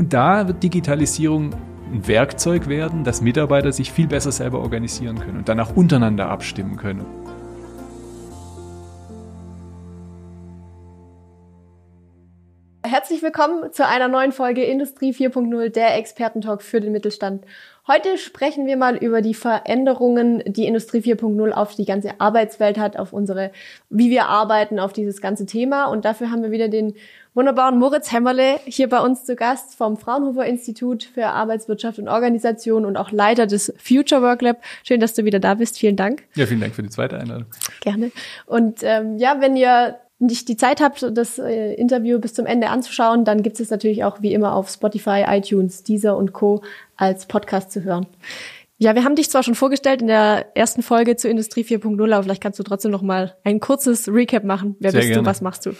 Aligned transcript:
Und 0.00 0.14
da 0.14 0.48
wird 0.48 0.62
Digitalisierung 0.62 1.50
ein 1.92 2.08
Werkzeug 2.08 2.68
werden, 2.68 3.04
dass 3.04 3.20
Mitarbeiter 3.20 3.70
sich 3.70 3.92
viel 3.92 4.06
besser 4.06 4.32
selber 4.32 4.60
organisieren 4.60 5.20
können 5.20 5.36
und 5.36 5.50
dann 5.50 5.60
auch 5.60 5.76
untereinander 5.76 6.30
abstimmen 6.30 6.78
können. 6.78 7.04
Herzlich 13.20 13.36
willkommen 13.36 13.70
zu 13.74 13.86
einer 13.86 14.08
neuen 14.08 14.32
Folge 14.32 14.64
Industrie 14.64 15.12
4.0, 15.12 15.68
der 15.68 15.94
Expertentalk 15.98 16.62
für 16.62 16.80
den 16.80 16.90
Mittelstand. 16.90 17.44
Heute 17.86 18.16
sprechen 18.16 18.64
wir 18.64 18.78
mal 18.78 18.96
über 18.96 19.20
die 19.20 19.34
Veränderungen, 19.34 20.42
die 20.46 20.64
Industrie 20.64 21.00
4.0 21.00 21.50
auf 21.50 21.74
die 21.74 21.84
ganze 21.84 22.18
Arbeitswelt 22.18 22.78
hat, 22.78 22.96
auf 22.96 23.12
unsere, 23.12 23.52
wie 23.90 24.08
wir 24.08 24.24
arbeiten, 24.24 24.80
auf 24.80 24.94
dieses 24.94 25.20
ganze 25.20 25.44
Thema. 25.44 25.84
Und 25.84 26.06
dafür 26.06 26.30
haben 26.30 26.42
wir 26.42 26.50
wieder 26.50 26.68
den 26.68 26.94
wunderbaren 27.34 27.78
Moritz 27.78 28.10
Hämmerle 28.10 28.58
hier 28.64 28.88
bei 28.88 29.00
uns 29.00 29.26
zu 29.26 29.36
Gast 29.36 29.74
vom 29.74 29.98
Fraunhofer 29.98 30.46
Institut 30.46 31.04
für 31.04 31.26
Arbeitswirtschaft 31.26 31.98
und 31.98 32.08
Organisation 32.08 32.86
und 32.86 32.96
auch 32.96 33.10
Leiter 33.10 33.46
des 33.46 33.74
Future 33.76 34.22
Work 34.22 34.40
Lab. 34.40 34.62
Schön, 34.82 35.00
dass 35.00 35.12
du 35.12 35.26
wieder 35.26 35.40
da 35.40 35.56
bist. 35.56 35.78
Vielen 35.78 35.96
Dank. 35.96 36.22
Ja, 36.36 36.46
vielen 36.46 36.60
Dank 36.60 36.74
für 36.74 36.82
die 36.82 36.88
zweite 36.88 37.18
Einladung. 37.18 37.48
Gerne. 37.80 38.12
Und 38.46 38.78
ähm, 38.82 39.18
ja, 39.18 39.42
wenn 39.42 39.58
ihr 39.58 39.98
nicht 40.20 40.48
die 40.48 40.56
Zeit 40.56 40.80
habt, 40.80 41.04
das 41.16 41.38
äh, 41.38 41.74
Interview 41.74 42.18
bis 42.18 42.34
zum 42.34 42.46
Ende 42.46 42.68
anzuschauen, 42.68 43.24
dann 43.24 43.42
gibt 43.42 43.58
es 43.58 43.70
natürlich 43.70 44.04
auch 44.04 44.22
wie 44.22 44.32
immer 44.34 44.54
auf 44.54 44.68
Spotify, 44.68 45.24
iTunes, 45.26 45.82
Deezer 45.82 46.16
und 46.16 46.32
Co. 46.32 46.62
als 46.96 47.26
Podcast 47.26 47.72
zu 47.72 47.82
hören. 47.82 48.06
Ja, 48.78 48.94
wir 48.94 49.04
haben 49.04 49.16
dich 49.16 49.28
zwar 49.28 49.42
schon 49.42 49.54
vorgestellt 49.54 50.00
in 50.00 50.06
der 50.06 50.56
ersten 50.56 50.82
Folge 50.82 51.16
zu 51.16 51.28
Industrie 51.28 51.64
4.0, 51.64 52.12
aber 52.12 52.22
vielleicht 52.22 52.42
kannst 52.42 52.58
du 52.58 52.62
trotzdem 52.62 52.90
noch 52.90 53.02
mal 53.02 53.34
ein 53.44 53.60
kurzes 53.60 54.08
Recap 54.08 54.44
machen. 54.44 54.76
Wer 54.80 54.90
Sehr 54.90 55.00
bist 55.00 55.08
gerne. 55.08 55.22
du, 55.22 55.28
was 55.28 55.40
machst 55.42 55.66
du? 55.66 55.72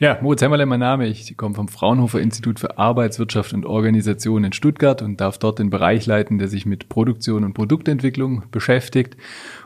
Ja, 0.00 0.18
Moritz 0.20 0.42
Hämmerle, 0.42 0.66
mein 0.66 0.80
Name. 0.80 1.06
Ich 1.06 1.36
komme 1.36 1.54
vom 1.54 1.68
Fraunhofer 1.68 2.20
Institut 2.20 2.58
für 2.58 2.78
Arbeitswirtschaft 2.78 3.52
und 3.52 3.64
Organisation 3.64 4.42
in 4.42 4.52
Stuttgart 4.52 5.00
und 5.00 5.20
darf 5.20 5.38
dort 5.38 5.60
den 5.60 5.70
Bereich 5.70 6.06
leiten, 6.06 6.38
der 6.38 6.48
sich 6.48 6.66
mit 6.66 6.88
Produktion 6.88 7.44
und 7.44 7.54
Produktentwicklung 7.54 8.42
beschäftigt. 8.50 9.16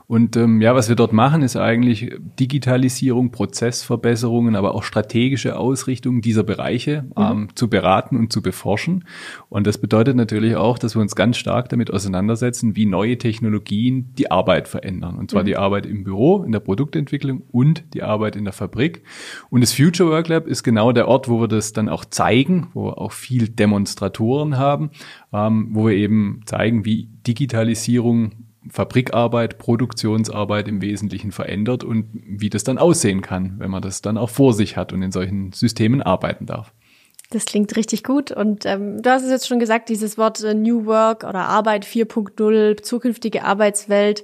Und 0.08 0.36
ähm, 0.36 0.60
ja, 0.60 0.74
was 0.74 0.88
wir 0.88 0.94
dort 0.94 1.12
machen, 1.12 1.42
ist 1.42 1.56
eigentlich 1.56 2.14
Digitalisierung, 2.38 3.32
Prozessverbesserungen, 3.32 4.54
aber 4.54 4.74
auch 4.74 4.84
strategische 4.84 5.58
Ausrichtung 5.58 6.20
dieser 6.20 6.44
Bereiche 6.44 7.06
mhm. 7.16 7.22
ähm, 7.22 7.48
zu 7.56 7.68
beraten 7.68 8.16
und 8.16 8.32
zu 8.32 8.40
beforschen. 8.40 9.04
Und 9.48 9.66
das 9.66 9.78
bedeutet 9.78 10.16
natürlich 10.16 10.54
auch, 10.54 10.78
dass 10.78 10.94
wir 10.94 11.02
uns 11.02 11.16
ganz 11.16 11.38
stark 11.38 11.70
damit 11.70 11.92
auseinandersetzen, 11.92 12.76
wie 12.76 12.86
neue 12.86 13.18
Technologien 13.18 14.14
die 14.16 14.30
Arbeit 14.30 14.68
verändern. 14.68 15.16
Und 15.16 15.32
zwar 15.32 15.42
mhm. 15.42 15.46
die 15.46 15.56
Arbeit 15.56 15.86
im 15.86 16.04
Büro, 16.04 16.44
in 16.44 16.52
der 16.52 16.60
Produktentwicklung 16.60 17.42
und 17.50 17.82
die 17.92 18.04
Arbeit 18.04 18.36
in 18.36 18.44
der 18.44 18.52
Fabrik. 18.52 19.02
Und 19.50 19.60
das 19.60 19.72
Future 19.72 20.10
Work 20.10 20.28
Lab 20.28 20.46
ist 20.46 20.62
genau 20.62 20.92
der 20.92 21.08
Ort, 21.08 21.28
wo 21.28 21.40
wir 21.40 21.48
das 21.48 21.72
dann 21.72 21.88
auch 21.88 22.04
zeigen, 22.04 22.68
wo 22.74 22.84
wir 22.84 22.98
auch 22.98 23.12
viel 23.12 23.48
Demonstratoren 23.48 24.56
haben, 24.56 24.90
ähm, 25.32 25.70
wo 25.72 25.88
wir 25.88 25.96
eben 25.96 26.42
zeigen, 26.46 26.84
wie 26.84 27.08
Digitalisierung 27.26 28.45
Fabrikarbeit, 28.70 29.58
Produktionsarbeit 29.58 30.68
im 30.68 30.80
Wesentlichen 30.80 31.32
verändert 31.32 31.84
und 31.84 32.08
wie 32.12 32.50
das 32.50 32.64
dann 32.64 32.78
aussehen 32.78 33.20
kann, 33.20 33.54
wenn 33.58 33.70
man 33.70 33.82
das 33.82 34.02
dann 34.02 34.18
auch 34.18 34.30
vor 34.30 34.52
sich 34.52 34.76
hat 34.76 34.92
und 34.92 35.02
in 35.02 35.12
solchen 35.12 35.52
Systemen 35.52 36.02
arbeiten 36.02 36.46
darf. 36.46 36.72
Das 37.30 37.44
klingt 37.44 37.74
richtig 37.76 38.04
gut. 38.04 38.30
Und 38.30 38.66
ähm, 38.66 39.02
du 39.02 39.10
hast 39.10 39.22
es 39.22 39.30
jetzt 39.30 39.48
schon 39.48 39.58
gesagt, 39.58 39.88
dieses 39.88 40.16
Wort 40.16 40.42
äh, 40.42 40.54
New 40.54 40.86
Work 40.86 41.24
oder 41.24 41.46
Arbeit 41.46 41.84
4.0, 41.84 42.82
zukünftige 42.82 43.44
Arbeitswelt. 43.44 44.22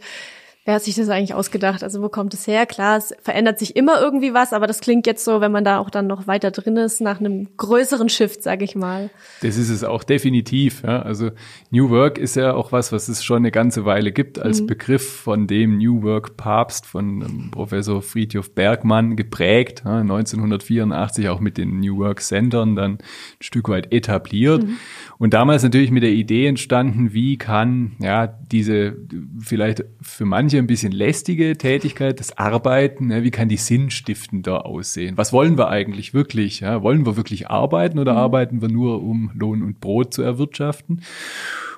Wer 0.65 0.75
hat 0.75 0.85
sich 0.85 0.95
das 0.95 1.09
eigentlich 1.09 1.35
ausgedacht? 1.35 1.83
Also 1.83 2.03
wo 2.03 2.09
kommt 2.09 2.35
es 2.35 2.47
her? 2.47 2.67
Klar, 2.67 2.97
es 2.97 3.13
verändert 3.21 3.59
sich 3.59 3.75
immer 3.75 4.01
irgendwie 4.01 4.33
was, 4.33 4.53
aber 4.53 4.69
das 4.69 4.79
klingt 4.79 5.09
jetzt 5.09 5.25
so, 5.25 5.41
wenn 5.41 5.51
man 5.51 5.65
da 5.65 5.79
auch 5.79 5.91
dann 5.91 6.07
noch 6.07 6.29
weiter 6.29 6.53
drin 6.53 6.77
ist, 6.77 7.01
nach 7.01 7.19
einem 7.19 7.49
größeren 7.57 8.09
Shift, 8.09 8.45
sage 8.45 8.65
ich 8.65 8.77
mal. 8.77 9.11
Das 9.41 9.57
ist 9.57 9.71
es 9.71 9.83
auch 9.83 10.05
definitiv. 10.05 10.85
Ja. 10.85 11.03
Also 11.03 11.31
New 11.71 11.91
Work 11.91 12.17
ist 12.17 12.37
ja 12.37 12.55
auch 12.55 12.71
was, 12.71 12.93
was 12.93 13.09
es 13.09 13.25
schon 13.25 13.39
eine 13.39 13.51
ganze 13.51 13.85
Weile 13.85 14.13
gibt 14.13 14.39
als 14.39 14.61
mhm. 14.61 14.69
Begriff 14.69 15.17
von 15.17 15.49
dem 15.49 15.79
New 15.79 16.05
Work 16.05 16.37
Papst 16.37 16.87
von 16.87 17.23
ähm, 17.23 17.51
Professor 17.51 18.01
Friedhof 18.01 18.55
Bergmann 18.55 19.17
geprägt, 19.17 19.83
ja, 19.85 19.99
1984 19.99 21.29
auch 21.29 21.41
mit 21.41 21.59
den 21.59 21.81
New 21.81 21.99
Work 21.99 22.21
Centern 22.21 22.77
dann 22.77 22.93
ein 22.93 22.99
Stück 23.41 23.69
weit 23.69 23.93
etabliert. 23.93 24.63
Mhm. 24.63 24.77
Und 25.19 25.35
damals 25.35 25.65
natürlich 25.65 25.91
mit 25.91 26.05
der 26.05 26.13
Idee 26.13 26.47
entstanden, 26.47 27.13
wie 27.13 27.37
kann 27.37 27.97
ja 27.99 28.29
diese 28.29 28.97
vielleicht 29.41 29.85
für 30.01 30.25
manche 30.25 30.52
manche 30.53 30.59
ein 30.59 30.67
bisschen 30.67 30.93
lästige 30.93 31.57
Tätigkeit, 31.57 32.21
das 32.21 32.37
Arbeiten, 32.37 33.07
ne, 33.07 33.23
wie 33.23 33.31
kann 33.31 33.49
die 33.49 33.57
sinnstiftender 33.57 34.67
aussehen? 34.67 35.17
Was 35.17 35.33
wollen 35.33 35.57
wir 35.57 35.69
eigentlich 35.69 36.13
wirklich? 36.13 36.61
Ja? 36.61 36.83
Wollen 36.83 37.07
wir 37.07 37.17
wirklich 37.17 37.49
arbeiten 37.49 37.99
oder 37.99 38.13
mhm. 38.13 38.19
arbeiten 38.19 38.61
wir 38.61 38.69
nur, 38.69 39.03
um 39.03 39.31
Lohn 39.35 39.63
und 39.63 39.81
Brot 39.81 40.13
zu 40.13 40.21
erwirtschaften? 40.21 41.03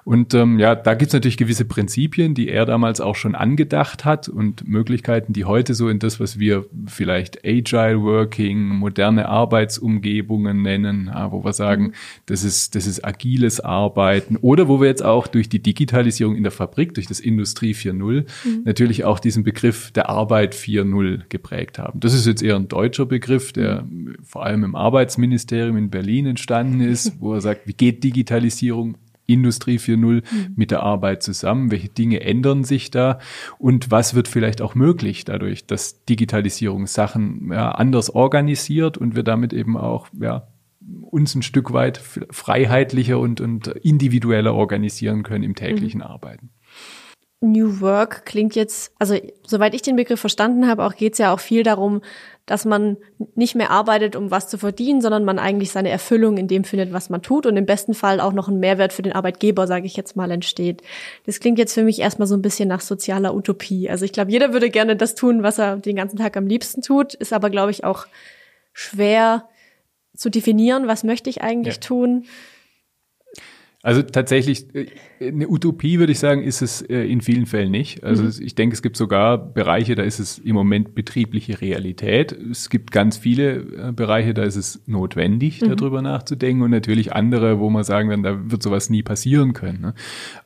Und 0.05 0.35
ähm, 0.35 0.59
ja, 0.59 0.75
da 0.75 0.95
gibt's 0.95 1.15
natürlich 1.15 1.39
gewisse 1.39 1.65
Prinzipien, 1.65 2.35
die 2.35 2.49
er 2.49 2.67
damals 2.67 3.01
auch 3.01 3.17
schon 3.17 3.35
angedacht 3.35 4.05
hat 4.05 4.29
und 4.29 4.69
Möglichkeiten, 4.69 5.33
die 5.33 5.47
heute 5.47 5.73
so 5.75 5.89
in 5.89 5.99
das, 5.99 6.21
was 6.21 6.39
wir 6.39 6.67
vielleicht 6.87 7.45
Agile 7.45 8.03
Working, 8.03 8.69
moderne 8.69 9.29
Arbeitsumgebungen 9.29 10.61
nennen, 10.61 11.11
ja, 11.13 11.33
wo 11.33 11.43
wir 11.43 11.55
sagen, 11.55 11.93
das 12.27 12.45
ist, 12.45 12.75
das 12.75 12.87
ist 12.87 13.03
agiles 13.05 13.61
Arbeiten 13.61 14.37
oder 14.37 14.69
wo 14.69 14.81
wir 14.81 14.89
jetzt 14.89 15.05
auch 15.05 15.27
durch 15.27 15.49
die 15.49 15.61
Digitalisierung 15.61 16.37
in 16.37 16.43
der 16.43 16.53
Fabrik, 16.53 16.95
durch 16.95 17.07
das 17.07 17.21
Industrie 17.21 17.73
4.0 17.73 17.95
mhm. 17.95 18.27
natürlich 18.65 19.05
auch 19.05 19.19
diesen 19.19 19.43
Begriff 19.43 19.91
der 19.91 20.11
Arbeit 20.11 20.55
4.0 20.55 21.23
geprägt 21.31 21.79
haben. 21.79 22.01
Das 22.01 22.13
ist 22.13 22.27
jetzt 22.27 22.43
eher 22.43 22.57
ein 22.57 22.69
deutscher 22.69 23.07
Begriff, 23.07 23.53
der 23.53 23.85
vor 24.23 24.45
allem 24.45 24.65
im 24.65 24.75
Arbeitsministerium 24.75 25.79
in 25.79 25.89
Berlin 25.89 26.27
entstanden 26.27 26.81
ist, 26.81 27.19
wo 27.21 27.33
er 27.33 27.41
sagt, 27.41 27.67
wie 27.67 27.73
geht 27.73 28.05
Digitalisierung 28.05 28.97
Industrie 29.27 29.79
4.0 29.79 29.97
mhm. 29.97 30.23
mit 30.57 30.71
der 30.71 30.83
Arbeit 30.83 31.23
zusammen? 31.23 31.71
Welche 31.71 31.89
Dinge 31.89 32.21
ändern 32.21 32.65
sich 32.65 32.91
da? 32.91 33.19
Und 33.59 33.91
was 33.91 34.15
wird 34.15 34.29
vielleicht 34.29 34.62
auch 34.62 34.75
möglich 34.75 35.25
dadurch, 35.25 35.67
dass 35.67 36.05
Digitalisierung 36.05 36.87
Sachen 36.87 37.51
ja, 37.53 37.71
anders 37.73 38.11
organisiert 38.11 38.99
und 38.99 39.17
wir 39.17 39.23
damit 39.23 39.53
eben 39.53 39.77
auch 39.77 40.09
ja, 40.21 40.49
uns 41.11 41.35
ein 41.35 41.43
Stück 41.43 41.73
weit 41.73 41.99
freiheitlicher 41.99 43.19
und, 43.19 43.41
und 43.41 43.69
individueller 43.69 44.55
organisieren 44.55 45.23
können 45.23 45.45
im 45.45 45.55
täglichen 45.55 46.01
mhm. 46.01 46.06
Arbeiten? 46.06 46.51
New 47.53 47.81
Work 47.81 48.25
klingt 48.25 48.55
jetzt, 48.55 48.93
also 48.99 49.16
soweit 49.47 49.75
ich 49.75 49.82
den 49.82 49.97
Begriff 49.97 50.21
verstanden 50.21 50.66
habe, 50.66 50.84
auch 50.84 50.94
geht's 50.94 51.19
ja 51.19 51.32
auch 51.32 51.41
viel 51.41 51.62
darum, 51.62 52.00
dass 52.47 52.65
man 52.65 52.99
nicht 53.34 53.55
mehr 53.55 53.71
arbeitet, 53.71 54.16
um 54.16 54.31
was 54.31 54.49
zu 54.49 54.59
verdienen, 54.59 55.00
sondern 55.00 55.25
man 55.25 55.38
eigentlich 55.38 55.71
seine 55.71 55.88
Erfüllung 55.88 56.37
in 56.37 56.47
dem 56.47 56.65
findet, 56.65 56.93
was 56.93 57.09
man 57.09 57.22
tut 57.22 57.47
und 57.47 57.56
im 57.56 57.65
besten 57.65 57.94
Fall 57.94 58.21
auch 58.21 58.32
noch 58.32 58.49
ein 58.49 58.60
Mehrwert 58.60 58.93
für 58.93 59.03
den 59.03 59.15
Arbeitgeber, 59.15 59.66
sage 59.66 59.87
ich 59.87 59.97
jetzt 59.97 60.15
mal, 60.15 60.31
entsteht. 60.31 60.82
Das 61.25 61.41
klingt 61.41 61.59
jetzt 61.59 61.72
für 61.72 61.84
mich 61.84 62.00
erstmal 62.00 62.28
so 62.28 62.37
ein 62.37 62.43
bisschen 62.43 62.69
nach 62.69 62.81
sozialer 62.81 63.34
Utopie. 63.34 63.88
Also 63.88 64.05
ich 64.05 64.12
glaube, 64.12 64.31
jeder 64.31 64.53
würde 64.53 64.69
gerne 64.69 64.97
das 64.97 65.15
tun, 65.15 65.43
was 65.43 65.59
er 65.59 65.76
den 65.76 65.97
ganzen 65.97 66.19
Tag 66.19 66.37
am 66.37 66.47
liebsten 66.47 66.82
tut, 66.82 67.15
ist 67.15 67.32
aber, 67.32 67.49
glaube 67.49 67.71
ich, 67.71 67.84
auch 67.84 68.06
schwer 68.72 69.49
zu 70.15 70.31
definieren, 70.31 70.87
was 70.87 71.03
möchte 71.03 71.31
ich 71.31 71.43
eigentlich 71.43 71.76
ja. 71.76 71.81
tun. 71.81 72.26
Also 73.84 74.00
tatsächlich, 74.00 74.75
äh, 74.75 74.87
eine 75.29 75.49
Utopie 75.49 75.99
würde 75.99 76.12
ich 76.12 76.19
sagen, 76.19 76.43
ist 76.43 76.62
es 76.62 76.83
äh, 76.83 77.05
in 77.05 77.21
vielen 77.21 77.47
Fällen 77.47 77.71
nicht. 77.71 78.05
Also 78.05 78.25
mhm. 78.25 78.33
ich 78.41 78.55
denke, 78.55 78.75
es 78.75 78.83
gibt 78.83 78.97
sogar 78.97 79.39
Bereiche, 79.39 79.95
da 79.95 80.03
ist 80.03 80.19
es 80.19 80.39
im 80.39 80.55
Moment 80.55 80.95
betriebliche 80.95 81.61
Realität. 81.61 82.33
Es 82.33 82.71
gibt 82.71 82.91
ganz 82.91 83.17
viele 83.17 83.57
äh, 83.57 83.93
Bereiche, 83.93 84.35
da 84.35 84.43
ist 84.43 84.57
es 84.57 84.83
notwendig, 84.87 85.61
mhm. 85.61 85.77
darüber 85.77 86.03
nachzudenken 86.03 86.62
und 86.62 86.71
natürlich 86.71 87.12
andere, 87.12 87.59
wo 87.59 87.71
man 87.71 87.85
sagen 87.85 88.09
werden, 88.09 88.23
da 88.23 88.51
wird 88.51 88.62
sowas 88.62 88.91
nie 88.91 89.03
passieren 89.03 89.53
können. 89.53 89.81
Ne? 89.81 89.95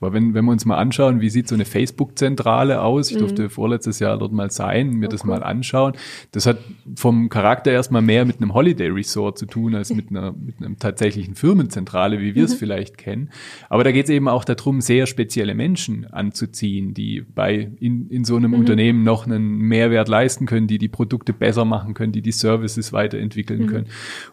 Aber 0.00 0.12
wenn, 0.12 0.34
wenn 0.34 0.44
wir 0.44 0.52
uns 0.52 0.64
mal 0.64 0.76
anschauen, 0.76 1.20
wie 1.20 1.30
sieht 1.30 1.48
so 1.48 1.54
eine 1.54 1.64
Facebook-Zentrale 1.64 2.82
aus? 2.82 3.10
Ich 3.10 3.16
mhm. 3.16 3.20
durfte 3.20 3.50
vorletztes 3.50 3.98
Jahr 3.98 4.18
dort 4.18 4.32
mal 4.32 4.50
sein, 4.50 4.90
mir 4.90 5.08
oh, 5.08 5.10
das 5.10 5.24
mal 5.24 5.42
anschauen. 5.42 5.94
Das 6.32 6.46
hat 6.46 6.58
vom 6.94 7.28
Charakter 7.28 7.72
erstmal 7.72 8.02
mehr 8.02 8.24
mit 8.24 8.36
einem 8.36 8.54
Holiday 8.54 8.88
Resort 8.88 9.38
zu 9.38 9.46
tun, 9.46 9.74
als 9.74 9.92
mit 9.94 10.10
einer, 10.10 10.32
mit 10.32 10.58
einem 10.58 10.78
tatsächlichen 10.78 11.34
Firmenzentrale, 11.34 12.20
wie 12.20 12.34
wir 12.34 12.44
es 12.44 12.54
mhm. 12.54 12.58
vielleicht 12.58 12.98
kennen. 12.98 13.30
Aber 13.68 13.84
da 13.84 13.92
geht 13.92 14.04
es 14.04 14.10
eben 14.10 14.28
auch 14.28 14.44
darum, 14.44 14.67
sehr 14.80 15.06
spezielle 15.06 15.54
Menschen 15.54 16.06
anzuziehen, 16.06 16.94
die 16.94 17.22
bei 17.22 17.70
in, 17.80 18.08
in 18.08 18.24
so 18.24 18.36
einem 18.36 18.52
mhm. 18.52 18.58
Unternehmen 18.58 19.02
noch 19.02 19.26
einen 19.26 19.58
Mehrwert 19.58 20.08
leisten 20.08 20.46
können, 20.46 20.66
die 20.66 20.78
die 20.78 20.88
Produkte 20.88 21.32
besser 21.32 21.64
machen 21.64 21.94
können, 21.94 22.12
die 22.12 22.22
die 22.22 22.32
Services 22.32 22.92
weiterentwickeln 22.92 23.62
mhm. 23.62 23.66
können. 23.66 23.86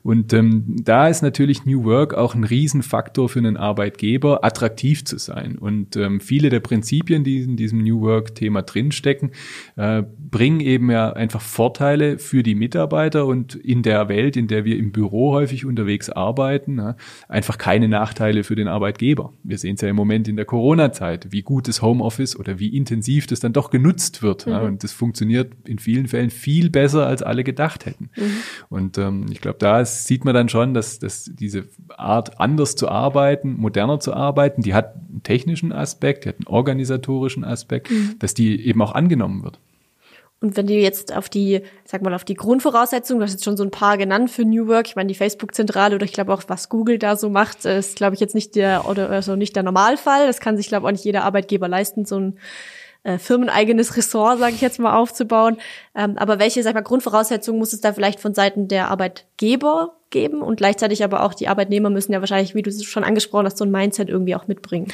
Und 0.03 0.33
ähm, 0.33 0.63
da 0.83 1.07
ist 1.07 1.21
natürlich 1.21 1.65
New 1.65 1.83
Work 1.83 2.13
auch 2.13 2.35
ein 2.35 2.43
Riesenfaktor 2.43 3.29
für 3.29 3.39
einen 3.39 3.57
Arbeitgeber, 3.57 4.43
attraktiv 4.43 5.05
zu 5.05 5.17
sein. 5.17 5.57
Und 5.57 5.95
ähm, 5.95 6.19
viele 6.19 6.49
der 6.49 6.59
Prinzipien, 6.59 7.23
die 7.23 7.41
in 7.41 7.57
diesem 7.57 7.83
New 7.83 8.01
Work-Thema 8.01 8.61
drinstecken, 8.61 9.31
äh, 9.75 10.03
bringen 10.17 10.59
eben 10.59 10.91
ja 10.91 11.13
einfach 11.13 11.41
Vorteile 11.41 12.17
für 12.17 12.43
die 12.43 12.55
Mitarbeiter 12.55 13.25
und 13.25 13.55
in 13.55 13.83
der 13.83 14.09
Welt, 14.09 14.37
in 14.37 14.47
der 14.47 14.65
wir 14.65 14.77
im 14.77 14.91
Büro 14.91 15.33
häufig 15.33 15.65
unterwegs 15.65 16.09
arbeiten, 16.09 16.77
ja, 16.77 16.95
einfach 17.27 17.57
keine 17.57 17.87
Nachteile 17.87 18.43
für 18.43 18.55
den 18.55 18.67
Arbeitgeber. 18.67 19.33
Wir 19.43 19.57
sehen 19.57 19.75
es 19.75 19.81
ja 19.81 19.89
im 19.89 19.95
Moment 19.95 20.14
Argument 20.15 20.27
in 20.27 20.35
der 20.35 20.45
Corona-Zeit, 20.45 21.27
wie 21.31 21.41
gut 21.41 21.67
das 21.67 21.81
Homeoffice 21.81 22.37
oder 22.37 22.59
wie 22.59 22.75
intensiv 22.75 23.27
das 23.27 23.39
dann 23.39 23.53
doch 23.53 23.69
genutzt 23.69 24.23
wird. 24.23 24.45
Mhm. 24.45 24.51
Ja, 24.51 24.61
und 24.61 24.83
das 24.83 24.91
funktioniert 24.91 25.53
in 25.67 25.79
vielen 25.79 26.07
Fällen 26.07 26.29
viel 26.29 26.69
besser, 26.69 27.05
als 27.05 27.21
alle 27.21 27.43
gedacht 27.43 27.85
hätten. 27.85 28.09
Mhm. 28.15 28.31
Und 28.69 28.97
ähm, 28.97 29.25
ich 29.31 29.41
glaube, 29.41 29.57
da 29.59 29.83
sieht 29.83 30.25
man 30.25 30.33
dann 30.33 30.49
schon, 30.49 30.73
dass, 30.73 30.99
dass 30.99 31.29
diese 31.33 31.65
Art, 31.89 32.39
anders 32.39 32.75
zu 32.75 32.89
arbeiten, 32.89 33.55
moderner 33.57 33.99
zu 33.99 34.13
arbeiten, 34.13 34.61
die 34.61 34.73
hat 34.73 34.95
einen 34.95 35.23
technischen 35.23 35.71
Aspekt, 35.71 36.25
die 36.25 36.29
hat 36.29 36.37
einen 36.37 36.47
organisatorischen 36.47 37.43
Aspekt, 37.43 37.91
mhm. 37.91 38.15
dass 38.19 38.33
die 38.33 38.65
eben 38.65 38.81
auch 38.81 38.93
angenommen 38.93 39.43
wird. 39.43 39.59
Und 40.45 40.57
wenn 40.57 40.67
du 40.67 40.73
jetzt 40.73 41.11
auf 41.11 41.27
die, 41.27 41.61
sag 41.85 42.03
mal, 42.03 42.13
auf 42.13 42.23
die 42.23 42.35
Grundvoraussetzungen, 42.35 43.19
du 43.19 43.25
hast 43.25 43.33
jetzt 43.33 43.43
schon 43.43 43.57
so 43.57 43.63
ein 43.63 43.71
paar 43.71 43.97
genannt 43.97 44.29
für 44.29 44.45
New 44.45 44.67
Work, 44.67 44.87
ich 44.87 44.95
meine, 44.95 45.07
die 45.07 45.15
Facebook-Zentrale 45.15 45.95
oder 45.95 46.05
ich 46.05 46.13
glaube 46.13 46.31
auch, 46.31 46.43
was 46.47 46.69
Google 46.69 46.99
da 46.99 47.15
so 47.15 47.31
macht, 47.31 47.65
ist, 47.65 47.95
glaube 47.95 48.13
ich, 48.13 48.19
jetzt 48.19 48.35
nicht 48.35 48.55
der, 48.55 48.87
oder 48.87 49.09
also 49.09 49.35
nicht 49.35 49.55
der 49.55 49.63
Normalfall. 49.63 50.27
Das 50.27 50.39
kann 50.39 50.55
sich, 50.55 50.67
glaube 50.67 50.85
ich, 50.85 50.87
auch 50.87 50.91
nicht 50.91 51.03
jeder 51.03 51.23
Arbeitgeber 51.23 51.67
leisten, 51.67 52.05
so 52.05 52.19
ein 52.19 52.39
äh, 53.01 53.17
firmeneigenes 53.17 53.97
Ressort, 53.97 54.37
sage 54.37 54.53
ich 54.53 54.61
jetzt 54.61 54.77
mal, 54.77 54.95
aufzubauen. 54.95 55.57
Ähm, 55.95 56.15
aber 56.19 56.37
welche, 56.37 56.61
sag 56.61 56.75
mal, 56.75 56.81
Grundvoraussetzungen 56.81 57.57
muss 57.57 57.73
es 57.73 57.81
da 57.81 57.91
vielleicht 57.91 58.19
von 58.19 58.35
Seiten 58.35 58.67
der 58.67 58.89
Arbeitgeber 59.35 59.93
geben? 60.09 60.41
Und 60.41 60.57
gleichzeitig 60.57 61.03
aber 61.03 61.23
auch 61.23 61.33
die 61.33 61.47
Arbeitnehmer 61.47 61.89
müssen 61.89 62.13
ja 62.13 62.19
wahrscheinlich, 62.19 62.55
wie 62.55 62.61
du 62.61 62.69
es 62.69 62.83
schon 62.83 63.03
angesprochen 63.03 63.45
hast, 63.45 63.57
so 63.57 63.65
ein 63.65 63.71
Mindset 63.71 64.09
irgendwie 64.09 64.35
auch 64.35 64.47
mitbringen. 64.47 64.87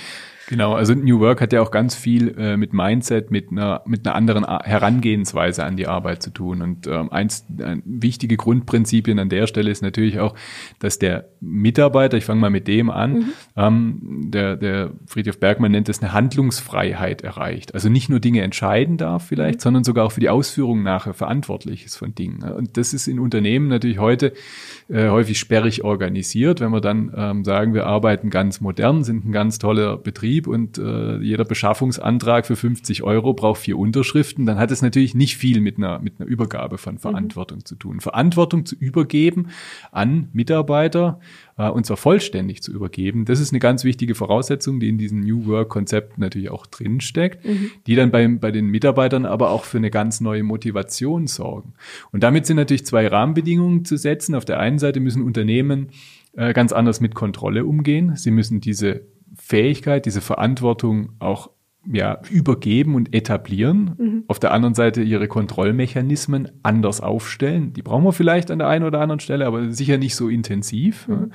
Genau, 0.52 0.74
also 0.74 0.94
New 0.94 1.22
Work 1.22 1.40
hat 1.40 1.54
ja 1.54 1.62
auch 1.62 1.72
ganz 1.72 1.96
viel 1.96 2.38
äh, 2.38 2.58
mit 2.58 2.74
Mindset, 2.74 3.32
mit 3.32 3.52
einer, 3.52 3.84
mit 3.86 4.06
einer 4.06 4.16
anderen 4.16 4.46
Herangehensweise 4.46 5.64
an 5.64 5.78
die 5.78 5.88
Arbeit 5.88 6.22
zu 6.22 6.30
tun. 6.30 6.62
Und 6.62 6.88
ähm, 6.88 7.10
eins 7.10 7.46
äh, 7.58 7.78
wichtige 7.86 8.36
Grundprinzipien 8.36 9.18
an 9.20 9.30
der 9.30 9.48
Stelle 9.48 9.72
ist 9.72 9.82
natürlich 9.82 10.20
auch, 10.20 10.36
dass 10.80 11.00
der 11.00 11.30
Mitarbeiter, 11.40 12.18
ich 12.18 12.26
fange 12.26 12.42
mal 12.42 12.50
mit 12.50 12.68
dem 12.68 12.90
an, 12.90 13.14
mhm. 13.14 13.34
ähm, 13.56 14.02
der, 14.32 14.58
der 14.58 14.92
Friedrich 15.06 15.40
Bergmann 15.40 15.72
nennt 15.72 15.88
es 15.88 16.02
eine 16.02 16.12
Handlungsfreiheit 16.12 17.22
erreicht. 17.22 17.74
Also 17.74 17.88
nicht 17.88 18.10
nur 18.10 18.20
Dinge 18.20 18.42
entscheiden 18.42 18.98
darf 18.98 19.28
vielleicht, 19.28 19.60
mhm. 19.60 19.62
sondern 19.62 19.84
sogar 19.86 20.06
auch 20.06 20.12
für 20.12 20.20
die 20.20 20.30
Ausführung 20.30 20.84
nachher 20.84 21.14
verantwortlich 21.14 21.86
ist 21.86 21.96
von 21.96 22.14
Dingen. 22.14 22.44
Und 22.44 22.76
das 22.76 22.94
ist 22.94 23.08
in 23.08 23.20
Unternehmen 23.20 23.70
natürlich 23.70 24.00
heute 24.00 24.31
äh, 24.90 25.10
häufig 25.10 25.40
sperrig 25.40 25.84
organisiert. 25.84 26.60
Wenn 26.60 26.72
wir 26.72 26.82
dann 26.82 27.12
ähm, 27.16 27.46
sagen, 27.46 27.74
wir 27.74 27.86
arbeiten 27.88 28.30
ganz 28.30 28.62
modern, 28.62 29.04
sind 29.04 29.26
ein 29.26 29.32
ganz 29.32 29.60
toller 29.60 29.98
Betrieb, 29.98 30.48
und 30.48 30.78
äh, 30.78 31.18
jeder 31.20 31.46
Beschaffungsantrag 31.46 32.46
für 32.46 32.56
50 32.56 33.04
Euro 33.04 33.34
braucht 33.34 33.62
vier 33.62 33.78
Unterschriften, 33.78 34.46
dann 34.46 34.58
hat 34.58 34.72
es 34.72 34.82
natürlich 34.82 35.16
nicht 35.16 35.38
viel 35.38 35.62
mit 35.62 35.78
einer, 35.78 36.00
mit 36.00 36.20
einer 36.20 36.30
Übergabe 36.30 36.78
von 36.78 36.96
mhm. 36.96 37.00
Verantwortung 37.00 37.60
mhm. 37.60 37.66
zu 37.66 37.76
tun. 37.76 38.00
Verantwortung 38.00 38.66
zu 38.66 38.76
übergeben 38.76 39.48
an 39.92 40.30
Mitarbeiter 40.34 41.20
äh, 41.58 41.70
und 41.70 41.86
zwar 41.86 41.98
vollständig 41.98 42.62
zu 42.62 42.72
übergeben, 42.72 43.26
das 43.26 43.40
ist 43.40 43.52
eine 43.52 43.60
ganz 43.60 43.84
wichtige 43.84 44.16
Voraussetzung, 44.16 44.80
die 44.80 44.90
in 44.90 44.98
diesem 44.98 45.22
New 45.22 45.46
Work-Konzept 45.46 46.18
natürlich 46.18 46.50
auch 46.50 46.66
drinsteckt, 46.66 47.46
mhm. 47.46 47.72
die 47.88 47.96
dann 47.96 48.12
bei, 48.12 48.28
bei 48.28 48.52
den 48.52 48.68
Mitarbeitern 48.68 49.26
aber 49.26 49.52
auch 49.52 49.66
für 49.66 49.78
eine 49.78 49.92
ganz 49.92 50.22
neue 50.22 50.44
Motivation 50.44 51.28
sorgen. 51.28 51.74
Und 52.12 52.24
damit 52.24 52.46
sind 52.46 52.58
natürlich 52.58 52.86
zwei 52.86 53.08
Rahmenbedingungen 53.08 53.86
zu 53.86 53.98
setzen. 53.98 54.36
Auf 54.36 54.46
der 54.46 54.60
einen 54.60 54.80
Seite 54.80 55.00
müssen 55.00 55.24
Unternehmen 55.24 55.90
äh, 56.34 56.54
ganz 56.54 56.72
anders 56.72 57.02
mit 57.02 57.16
Kontrolle 57.16 57.66
umgehen. 57.66 58.16
Sie 58.16 58.32
müssen 58.32 58.62
diese 58.62 59.02
Fähigkeit, 59.36 60.06
diese 60.06 60.22
Verantwortung 60.22 61.14
auch 61.20 61.50
ja, 61.92 62.22
übergeben 62.30 62.94
und 62.94 63.14
etablieren. 63.14 63.96
Mhm. 63.98 64.24
Auf 64.28 64.40
der 64.40 64.52
anderen 64.52 64.76
Seite 64.76 65.02
ihre 65.02 65.28
Kontrollmechanismen 65.28 66.50
anders 66.62 67.02
aufstellen. 67.02 67.74
Die 67.74 67.82
brauchen 67.82 68.04
wir 68.04 68.14
vielleicht 68.14 68.52
an 68.52 68.60
der 68.60 68.68
einen 68.68 68.86
oder 68.86 69.02
anderen 69.02 69.20
Stelle, 69.20 69.48
aber 69.48 69.72
sicher 69.72 69.98
nicht 69.98 70.16
so 70.16 70.30
intensiv. 70.30 71.08
Mhm. 71.08 71.32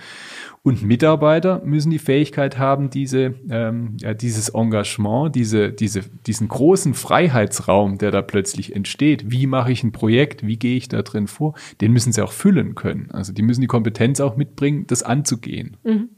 Und 0.63 0.83
Mitarbeiter 0.83 1.63
müssen 1.65 1.91
die 1.91 1.99
Fähigkeit 1.99 2.59
haben, 2.59 2.91
diese, 2.91 3.35
ähm, 3.51 3.97
ja, 4.01 4.15
dieses 4.15 4.49
Engagement, 4.51 5.35
diese, 5.35 5.73
diese, 5.73 6.03
diesen 6.27 6.49
großen 6.49 6.95
Freiheitsraum, 6.95 7.99
der 7.99 8.13
da 8.13 8.23
plötzlich 8.23 8.75
entsteht. 8.75 9.31
Wie 9.31 9.47
mache 9.47 9.73
ich 9.73 9.83
ein 9.83 9.93
Projekt? 9.93 10.47
Wie 10.47 10.59
gehe 10.59 10.77
ich 10.77 10.89
da 10.89 11.03
drin 11.03 11.27
vor? 11.27 11.55
Den 11.81 11.93
müssen 11.93 12.13
sie 12.13 12.23
auch 12.23 12.33
füllen 12.33 12.77
können. 12.77 13.11
Also 13.11 13.33
die 13.33 13.43
müssen 13.43 13.63
die 13.63 13.67
Kompetenz 13.67 14.21
auch 14.21 14.37
mitbringen, 14.37 14.87
das 14.87 15.03
anzugehen. 15.03 15.77
Mhm. 15.83 16.09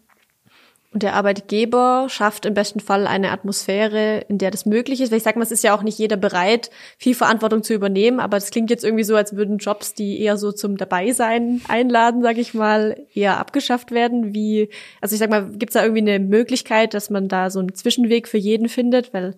Und 0.90 1.02
der 1.02 1.14
Arbeitgeber 1.14 2.06
schafft 2.08 2.46
im 2.46 2.54
besten 2.54 2.80
Fall 2.80 3.06
eine 3.06 3.30
Atmosphäre, 3.30 4.24
in 4.28 4.38
der 4.38 4.50
das 4.50 4.64
möglich 4.64 5.02
ist. 5.02 5.10
Weil 5.10 5.18
ich 5.18 5.22
sage 5.22 5.38
mal, 5.38 5.42
es 5.42 5.50
ist 5.50 5.62
ja 5.62 5.76
auch 5.76 5.82
nicht 5.82 5.98
jeder 5.98 6.16
bereit, 6.16 6.70
viel 6.96 7.14
Verantwortung 7.14 7.62
zu 7.62 7.74
übernehmen, 7.74 8.20
aber 8.20 8.38
es 8.38 8.50
klingt 8.50 8.70
jetzt 8.70 8.84
irgendwie 8.84 9.04
so, 9.04 9.14
als 9.14 9.36
würden 9.36 9.58
Jobs, 9.58 9.92
die 9.92 10.18
eher 10.18 10.38
so 10.38 10.50
zum 10.50 10.78
Dabeisein 10.78 11.60
einladen, 11.68 12.22
sage 12.22 12.40
ich 12.40 12.54
mal, 12.54 13.04
eher 13.12 13.36
abgeschafft 13.36 13.90
werden. 13.90 14.32
Wie, 14.32 14.70
also 15.02 15.14
ich 15.14 15.18
sag 15.18 15.28
mal, 15.28 15.50
gibt 15.50 15.70
es 15.70 15.74
da 15.74 15.82
irgendwie 15.82 16.10
eine 16.10 16.20
Möglichkeit, 16.20 16.94
dass 16.94 17.10
man 17.10 17.28
da 17.28 17.50
so 17.50 17.58
einen 17.58 17.74
Zwischenweg 17.74 18.26
für 18.26 18.38
jeden 18.38 18.70
findet? 18.70 19.12
Weil 19.12 19.34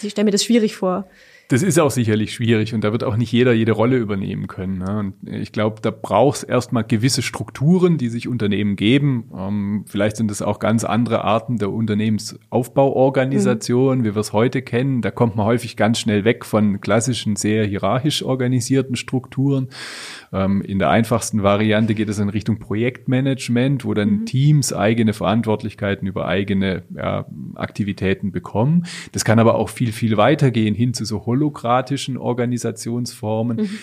ich 0.00 0.12
stelle 0.12 0.24
mir 0.24 0.30
das 0.30 0.44
schwierig 0.44 0.76
vor. 0.76 1.06
Das 1.48 1.62
ist 1.62 1.78
auch 1.78 1.92
sicherlich 1.92 2.34
schwierig 2.34 2.74
und 2.74 2.82
da 2.82 2.90
wird 2.90 3.04
auch 3.04 3.16
nicht 3.16 3.30
jeder 3.30 3.52
jede 3.52 3.70
Rolle 3.70 3.98
übernehmen 3.98 4.48
können. 4.48 4.78
Ne? 4.78 4.98
Und 4.98 5.14
ich 5.32 5.52
glaube, 5.52 5.80
da 5.80 5.92
braucht 5.92 6.38
es 6.38 6.42
erstmal 6.42 6.82
gewisse 6.82 7.22
Strukturen, 7.22 7.98
die 7.98 8.08
sich 8.08 8.26
Unternehmen 8.26 8.74
geben. 8.74 9.30
Ähm, 9.36 9.84
vielleicht 9.86 10.16
sind 10.16 10.32
es 10.32 10.42
auch 10.42 10.58
ganz 10.58 10.82
andere 10.82 11.22
Arten 11.22 11.58
der 11.58 11.70
Unternehmensaufbauorganisation, 11.70 13.98
mhm. 13.98 14.04
wie 14.04 14.16
wir 14.16 14.20
es 14.20 14.32
heute 14.32 14.60
kennen. 14.62 15.02
Da 15.02 15.12
kommt 15.12 15.36
man 15.36 15.46
häufig 15.46 15.76
ganz 15.76 16.00
schnell 16.00 16.24
weg 16.24 16.44
von 16.44 16.80
klassischen, 16.80 17.36
sehr 17.36 17.64
hierarchisch 17.64 18.24
organisierten 18.24 18.96
Strukturen. 18.96 19.68
Ähm, 20.32 20.62
in 20.62 20.80
der 20.80 20.90
einfachsten 20.90 21.44
Variante 21.44 21.94
geht 21.94 22.08
es 22.08 22.18
in 22.18 22.28
Richtung 22.28 22.58
Projektmanagement, 22.58 23.84
wo 23.84 23.94
dann 23.94 24.10
mhm. 24.10 24.26
Teams 24.26 24.72
eigene 24.72 25.12
Verantwortlichkeiten 25.12 26.08
über 26.08 26.26
eigene 26.26 26.82
ja, 26.92 27.24
Aktivitäten 27.54 28.32
bekommen. 28.32 28.86
Das 29.12 29.24
kann 29.24 29.38
aber 29.38 29.54
auch 29.54 29.68
viel, 29.68 29.92
viel 29.92 30.16
weitergehen 30.16 30.74
hin 30.74 30.92
zu 30.92 31.04
so 31.04 31.24
holokratischen 31.36 32.16
Organisationsformen. 32.16 33.56
Mhm. 33.58 33.78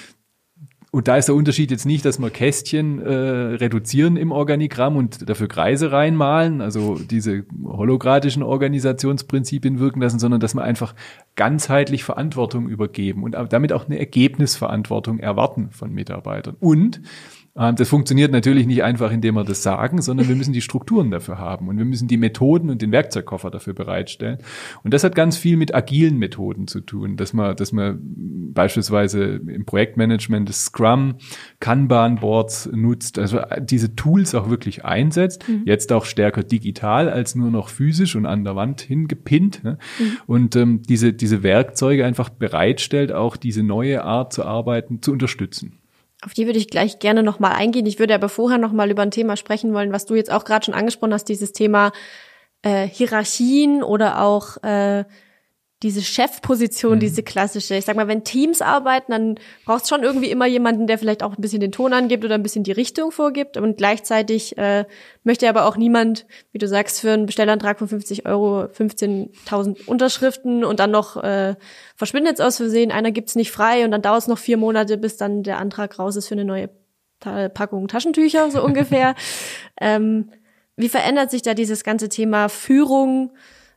Und 0.92 1.08
da 1.08 1.18
ist 1.18 1.28
der 1.28 1.34
Unterschied 1.34 1.72
jetzt 1.72 1.88
nicht, 1.88 2.06
dass 2.06 2.20
wir 2.20 2.30
Kästchen 2.30 3.00
äh, 3.00 3.12
reduzieren 3.12 4.16
im 4.16 4.32
Organigramm 4.32 4.96
und 4.96 5.28
dafür 5.28 5.48
Kreise 5.48 5.92
reinmalen, 5.92 6.62
also 6.62 7.00
diese 7.00 7.46
hologratischen 7.66 8.44
Organisationsprinzipien 8.44 9.80
wirken 9.80 10.02
lassen, 10.02 10.20
sondern 10.20 10.40
dass 10.40 10.54
wir 10.54 10.62
einfach 10.62 10.94
ganzheitlich 11.36 12.04
Verantwortung 12.04 12.70
übergeben 12.70 13.24
und 13.24 13.36
damit 13.50 13.74
auch 13.74 13.88
eine 13.88 13.98
Ergebnisverantwortung 13.98 15.18
erwarten 15.18 15.72
von 15.72 15.92
Mitarbeitern. 15.92 16.58
Und 16.60 17.02
das 17.56 17.88
funktioniert 17.88 18.32
natürlich 18.32 18.66
nicht 18.66 18.82
einfach, 18.82 19.12
indem 19.12 19.36
wir 19.36 19.44
das 19.44 19.62
sagen, 19.62 20.02
sondern 20.02 20.28
wir 20.28 20.36
müssen 20.36 20.54
die 20.54 20.62
Strukturen 20.62 21.12
dafür 21.12 21.38
haben 21.38 21.68
und 21.68 21.78
wir 21.78 21.86
müssen 21.86 22.08
die 22.08 22.18
Methoden 22.18 22.72
und 22.72 22.82
den 22.82 22.92
Werkzeugkoffer 22.92 23.52
dafür 23.52 23.76
bereitstellen. 23.76 24.40
Und 24.84 24.92
das 24.92 25.04
hat 25.04 25.14
ganz 25.14 25.38
viel 25.38 25.56
mit 25.56 25.76
agilen 25.76 26.18
Methoden 26.18 26.68
zu 26.68 26.82
tun, 26.82 27.16
dass 27.16 27.32
man, 27.34 27.56
dass 27.56 27.72
man 27.72 28.00
beispielsweise 28.54 29.24
im 29.36 29.66
Projektmanagement 29.66 30.50
das 30.50 30.66
Scrum, 30.66 31.16
Kanban 31.60 32.16
Boards 32.16 32.70
nutzt, 32.74 33.20
also 33.20 33.40
diese 33.60 33.96
Tools 33.96 34.34
auch 34.34 34.50
wirklich 34.50 34.84
einsetzt. 34.84 35.48
Mhm. 35.48 35.62
Jetzt 35.66 35.92
auch 35.92 36.06
stärker 36.06 36.42
digital 36.44 37.08
als 37.08 37.36
nur 37.36 37.52
noch 37.52 37.70
physisch 37.70 38.16
und 38.16 38.26
an 38.26 38.44
der 38.44 38.56
Wand 38.56 38.82
hingepinnt. 38.82 39.64
Ne? 39.64 39.78
Mhm. 40.00 40.18
Und 40.26 40.56
ähm, 40.56 40.82
diese, 40.82 41.14
diese 41.14 41.44
Werkzeuge 41.44 42.04
einfach 42.04 42.30
bereitstellt, 42.30 43.12
auch 43.12 43.38
diese 43.38 43.62
neue 43.62 44.04
Art 44.04 44.34
zu 44.34 44.44
arbeiten 44.44 45.04
zu 45.04 45.12
unterstützen. 45.12 45.83
Auf 46.26 46.34
die 46.34 46.46
würde 46.46 46.60
ich 46.60 46.70
gleich 46.70 47.00
gerne 47.00 47.24
nochmal 47.24 47.54
eingehen. 47.54 47.86
Ich 47.86 48.00
würde 48.00 48.16
aber 48.16 48.30
vorher 48.30 48.58
nochmal 48.58 48.90
über 48.90 49.02
ein 49.02 49.12
Thema 49.12 49.36
sprechen 49.36 49.74
wollen, 49.74 49.92
was 49.92 50.06
du 50.06 50.16
jetzt 50.16 50.32
auch 50.32 50.46
gerade 50.46 50.66
schon 50.66 50.74
angesprochen 50.74 51.14
hast, 51.14 51.26
dieses 51.26 51.52
Thema 51.52 51.92
äh, 52.62 52.88
Hierarchien 52.88 53.84
oder 53.84 54.22
auch 54.22 54.62
äh, 54.64 55.04
diese 55.84 56.02
Chefposition, 56.02 56.96
mhm. 56.96 57.00
diese 57.02 57.24
klassische. 57.24 57.76
Ich 57.76 57.86
sag 57.86 57.96
mal, 57.96 58.08
wenn 58.08 58.24
Teams 58.24 58.62
arbeiten, 58.62 59.12
dann 59.12 59.36
brauchst 59.66 59.90
schon 59.90 60.02
irgendwie 60.02 60.32
immer 60.32 60.46
jemanden, 60.46 60.88
der 60.88 60.98
vielleicht 60.98 61.22
auch 61.22 61.36
ein 61.36 61.42
bisschen 61.42 61.60
den 61.60 61.72
Ton 61.72 61.94
angibt 61.94 62.24
oder 62.24 62.36
ein 62.36 62.44
bisschen 62.44 62.64
die 62.64 62.72
Richtung 62.72 63.12
vorgibt. 63.12 63.58
Und 63.58 63.78
gleichzeitig 63.78 64.58
äh, 64.58 64.86
möchte 65.24 65.48
aber 65.50 65.66
auch 65.66 65.76
niemand, 65.76 66.26
wie 66.54 66.58
du 66.58 66.68
sagst, 66.68 67.02
für 67.02 67.12
einen 67.12 67.26
Bestellantrag 67.26 67.78
von 67.78 67.90
50 67.90 68.26
Euro 68.26 68.64
15.000 68.64 69.86
Unterschriften 69.86 70.64
und 70.64 70.80
dann 70.80 70.92
noch 70.92 71.22
äh, 71.22 71.56
verschwindet 71.96 72.36
es 72.36 72.40
aus 72.40 72.58
Versehen, 72.58 72.92
einer 72.92 73.12
gibt's 73.12 73.36
nicht 73.36 73.52
frei 73.52 73.84
und 73.86 73.92
dann 73.92 74.02
dauert 74.02 74.22
es 74.22 74.28
noch 74.28 74.38
vier 74.38 74.58
Monate, 74.58 74.98
bis 74.98 75.18
dann 75.18 75.44
der 75.44 75.60
Antrag 75.60 76.00
raus 76.00 76.16
ist 76.16 76.30
für 76.30 76.36
eine 76.36 76.46
neue 76.46 76.70
Packung 77.20 77.88
Taschentücher, 77.88 78.52
so 78.52 78.64
ungefähr. 78.64 79.16
ähm, 79.82 80.30
wie 80.76 80.90
verändert 80.90 81.32
sich 81.32 81.42
da 81.42 81.54
dieses 81.54 81.84
ganze 81.84 82.10
Thema 82.10 82.50
Führung? 82.50 83.32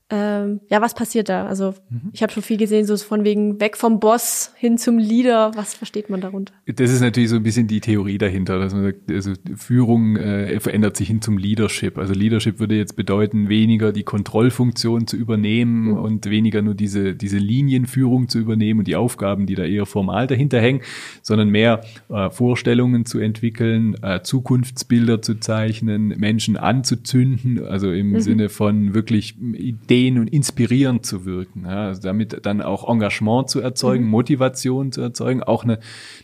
Ähm, 0.09 0.61
ja, 0.69 0.81
was 0.81 0.95
passiert 0.95 1.29
da? 1.29 1.47
Also 1.47 1.75
mhm. 1.91 2.11
ich 2.13 2.23
habe 2.23 2.33
schon 2.33 2.45
viel 2.45 2.59
gesehen, 2.59 2.87
so 2.87 2.97
von 2.97 3.25
wegen 3.25 3.61
weg 3.61 3.77
vom 3.77 3.99
Boss 3.99 4.53
hin 4.55 4.79
zum 4.79 4.99
Leader. 4.99 5.51
Was 5.57 5.75
versteht 5.75 6.11
man 6.11 6.21
darunter? 6.21 6.53
Das 6.67 6.93
ist 6.93 7.01
natürlich 7.01 7.31
so 7.31 7.35
ein 7.35 7.43
bisschen 7.43 7.67
die 7.67 7.81
Theorie 7.81 8.17
dahinter, 8.17 8.61
dass 8.61 8.73
man 8.73 8.85
sagt, 8.85 9.11
also 9.11 9.33
Führung 9.57 10.17
äh, 10.17 10.61
verändert 10.61 10.97
sich 10.97 11.09
hin 11.09 11.23
zum 11.23 11.39
Leadership. 11.39 11.99
Also 11.99 12.15
Leadership 12.15 12.61
würde 12.61 12.77
jetzt 12.77 12.95
bedeuten, 12.95 13.49
weniger 13.49 13.91
die 13.91 14.05
Kontrollfunktion 14.05 15.09
zu 15.09 15.17
übernehmen 15.17 15.87
mhm. 15.89 15.99
und 15.99 16.31
weniger 16.31 16.63
nur 16.63 16.75
diese 16.75 17.17
diese 17.17 17.39
Linienführung 17.39 18.29
zu 18.29 18.39
übernehmen 18.39 18.81
und 18.81 18.87
die 18.87 18.95
Aufgaben, 18.95 19.47
die 19.47 19.57
da 19.57 19.65
eher 19.65 19.87
formal 19.87 20.29
dahinter 20.29 20.61
hängen, 20.61 20.83
sondern 21.23 21.49
mehr 21.49 21.81
äh, 22.11 22.31
Vorstellungen 22.31 23.07
zu 23.07 23.19
entwickeln, 23.19 23.97
äh, 24.03 24.23
Zukunftsbilder 24.23 25.21
zu 25.21 25.41
zeichnen, 25.41 26.09
Menschen 26.17 26.57
anzuzünden, 26.57 27.65
also 27.65 27.91
im 27.91 28.11
mhm. 28.11 28.21
Sinne 28.21 28.49
von 28.51 28.95
wirklich 28.95 29.37
Ideen 29.41 29.96
stehen 29.97 30.19
und 30.19 30.29
inspirierend 30.29 31.07
zu 31.07 31.25
wirken. 31.25 31.65
Ja, 31.65 31.87
also 31.87 32.03
damit 32.03 32.45
dann 32.45 32.61
auch 32.61 32.89
Engagement 32.89 33.49
zu 33.49 33.61
erzeugen, 33.61 34.05
mhm. 34.05 34.11
Motivation 34.11 34.93
zu 34.93 35.01
erzeugen, 35.01 35.43
auch 35.43 35.65
eine, 35.65 35.79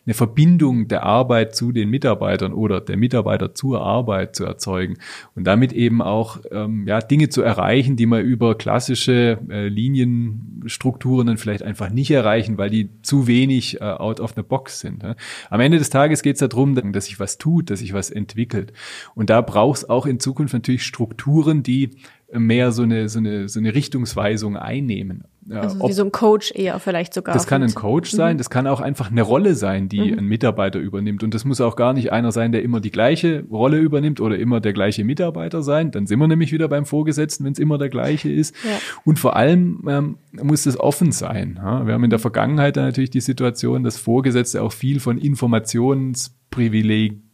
eine 0.04 0.14
Verbindung 0.14 0.88
der 0.88 1.04
Arbeit 1.04 1.56
zu 1.56 1.72
den 1.72 1.88
Mitarbeitern 1.88 2.52
oder 2.52 2.80
der 2.80 2.98
Mitarbeiter 2.98 3.54
zur 3.54 3.80
Arbeit 3.80 4.36
zu 4.36 4.44
erzeugen 4.44 4.98
und 5.34 5.44
damit 5.44 5.72
eben 5.72 6.02
auch 6.02 6.38
ähm, 6.50 6.86
ja, 6.86 7.00
Dinge 7.00 7.30
zu 7.30 7.40
erreichen, 7.40 7.96
die 7.96 8.06
man 8.06 8.22
über 8.22 8.56
klassische 8.56 9.38
äh, 9.48 9.68
Linienstrukturen 9.68 11.28
dann 11.28 11.38
vielleicht 11.38 11.62
einfach 11.62 11.88
nicht 11.88 12.10
erreichen, 12.10 12.58
weil 12.58 12.68
die 12.68 12.90
zu 13.00 13.26
wenig 13.26 13.80
äh, 13.80 13.84
out 13.84 14.20
of 14.20 14.34
the 14.36 14.42
box 14.42 14.80
sind. 14.80 15.02
Ja. 15.02 15.16
Am 15.48 15.60
Ende 15.60 15.78
des 15.78 15.88
Tages 15.88 16.22
geht 16.22 16.40
es 16.40 16.46
darum, 16.46 16.74
dass 16.92 17.06
sich 17.06 17.18
was 17.18 17.38
tut, 17.38 17.70
dass 17.70 17.78
sich 17.78 17.94
was 17.94 18.10
entwickelt. 18.10 18.74
Und 19.14 19.30
da 19.30 19.40
braucht 19.40 19.78
es 19.78 19.88
auch 19.88 20.04
in 20.04 20.20
Zukunft 20.20 20.52
natürlich 20.52 20.84
Strukturen, 20.84 21.62
die 21.62 21.90
mehr 22.32 22.72
so 22.72 22.82
eine, 22.82 23.08
so 23.08 23.18
eine, 23.18 23.48
so 23.48 23.58
eine 23.58 23.74
Richtungsweisung 23.74 24.56
einnehmen. 24.56 25.24
Also 25.50 25.80
Ob, 25.80 25.90
wie 25.90 25.92
so 25.92 26.04
ein 26.04 26.12
Coach 26.12 26.52
eher 26.54 26.78
vielleicht 26.78 27.14
sogar. 27.14 27.34
Das 27.34 27.46
kann 27.46 27.62
ein 27.62 27.74
Coach 27.74 28.12
mhm. 28.12 28.16
sein, 28.16 28.38
das 28.38 28.48
kann 28.48 28.66
auch 28.66 28.80
einfach 28.80 29.10
eine 29.10 29.22
Rolle 29.22 29.54
sein, 29.54 29.88
die 29.88 30.12
mhm. 30.12 30.20
ein 30.20 30.24
Mitarbeiter 30.26 30.78
übernimmt. 30.78 31.22
Und 31.22 31.34
das 31.34 31.44
muss 31.44 31.60
auch 31.60 31.76
gar 31.76 31.92
nicht 31.92 32.12
einer 32.12 32.32
sein, 32.32 32.52
der 32.52 32.62
immer 32.62 32.80
die 32.80 32.90
gleiche 32.90 33.44
Rolle 33.50 33.78
übernimmt 33.78 34.20
oder 34.20 34.38
immer 34.38 34.60
der 34.60 34.72
gleiche 34.72 35.04
Mitarbeiter 35.04 35.62
sein. 35.62 35.90
Dann 35.90 36.06
sind 36.06 36.18
wir 36.20 36.28
nämlich 36.28 36.52
wieder 36.52 36.68
beim 36.68 36.86
Vorgesetzten, 36.86 37.44
wenn 37.44 37.52
es 37.52 37.58
immer 37.58 37.76
der 37.76 37.88
gleiche 37.88 38.32
ist. 38.32 38.54
Ja. 38.64 38.78
Und 39.04 39.18
vor 39.18 39.36
allem 39.36 39.84
ähm, 39.88 40.18
muss 40.30 40.66
es 40.66 40.78
offen 40.78 41.12
sein. 41.12 41.58
Ja? 41.60 41.86
Wir 41.86 41.94
haben 41.94 42.04
in 42.04 42.10
der 42.10 42.20
Vergangenheit 42.20 42.76
natürlich 42.76 43.10
die 43.10 43.20
Situation, 43.20 43.82
dass 43.82 43.98
Vorgesetzte 43.98 44.62
auch 44.62 44.72
viel 44.72 45.00
von 45.00 45.18
Informationsprivilegien 45.18 47.31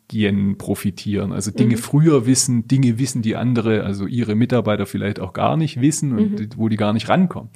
profitieren. 0.57 1.33
Also 1.33 1.51
Dinge 1.51 1.77
mhm. 1.77 1.81
früher 1.81 2.27
wissen, 2.27 2.67
Dinge 2.67 2.99
wissen, 2.99 3.21
die 3.23 3.37
andere, 3.37 3.85
also 3.85 4.07
ihre 4.07 4.35
Mitarbeiter 4.35 4.87
vielleicht 4.87 5.21
auch 5.21 5.33
gar 5.33 5.57
nicht 5.57 5.81
wissen 5.81 6.19
und 6.19 6.41
mhm. 6.41 6.49
wo 6.57 6.69
die 6.69 6.77
gar 6.77 6.93
nicht 6.93 7.09
rankommen. 7.09 7.51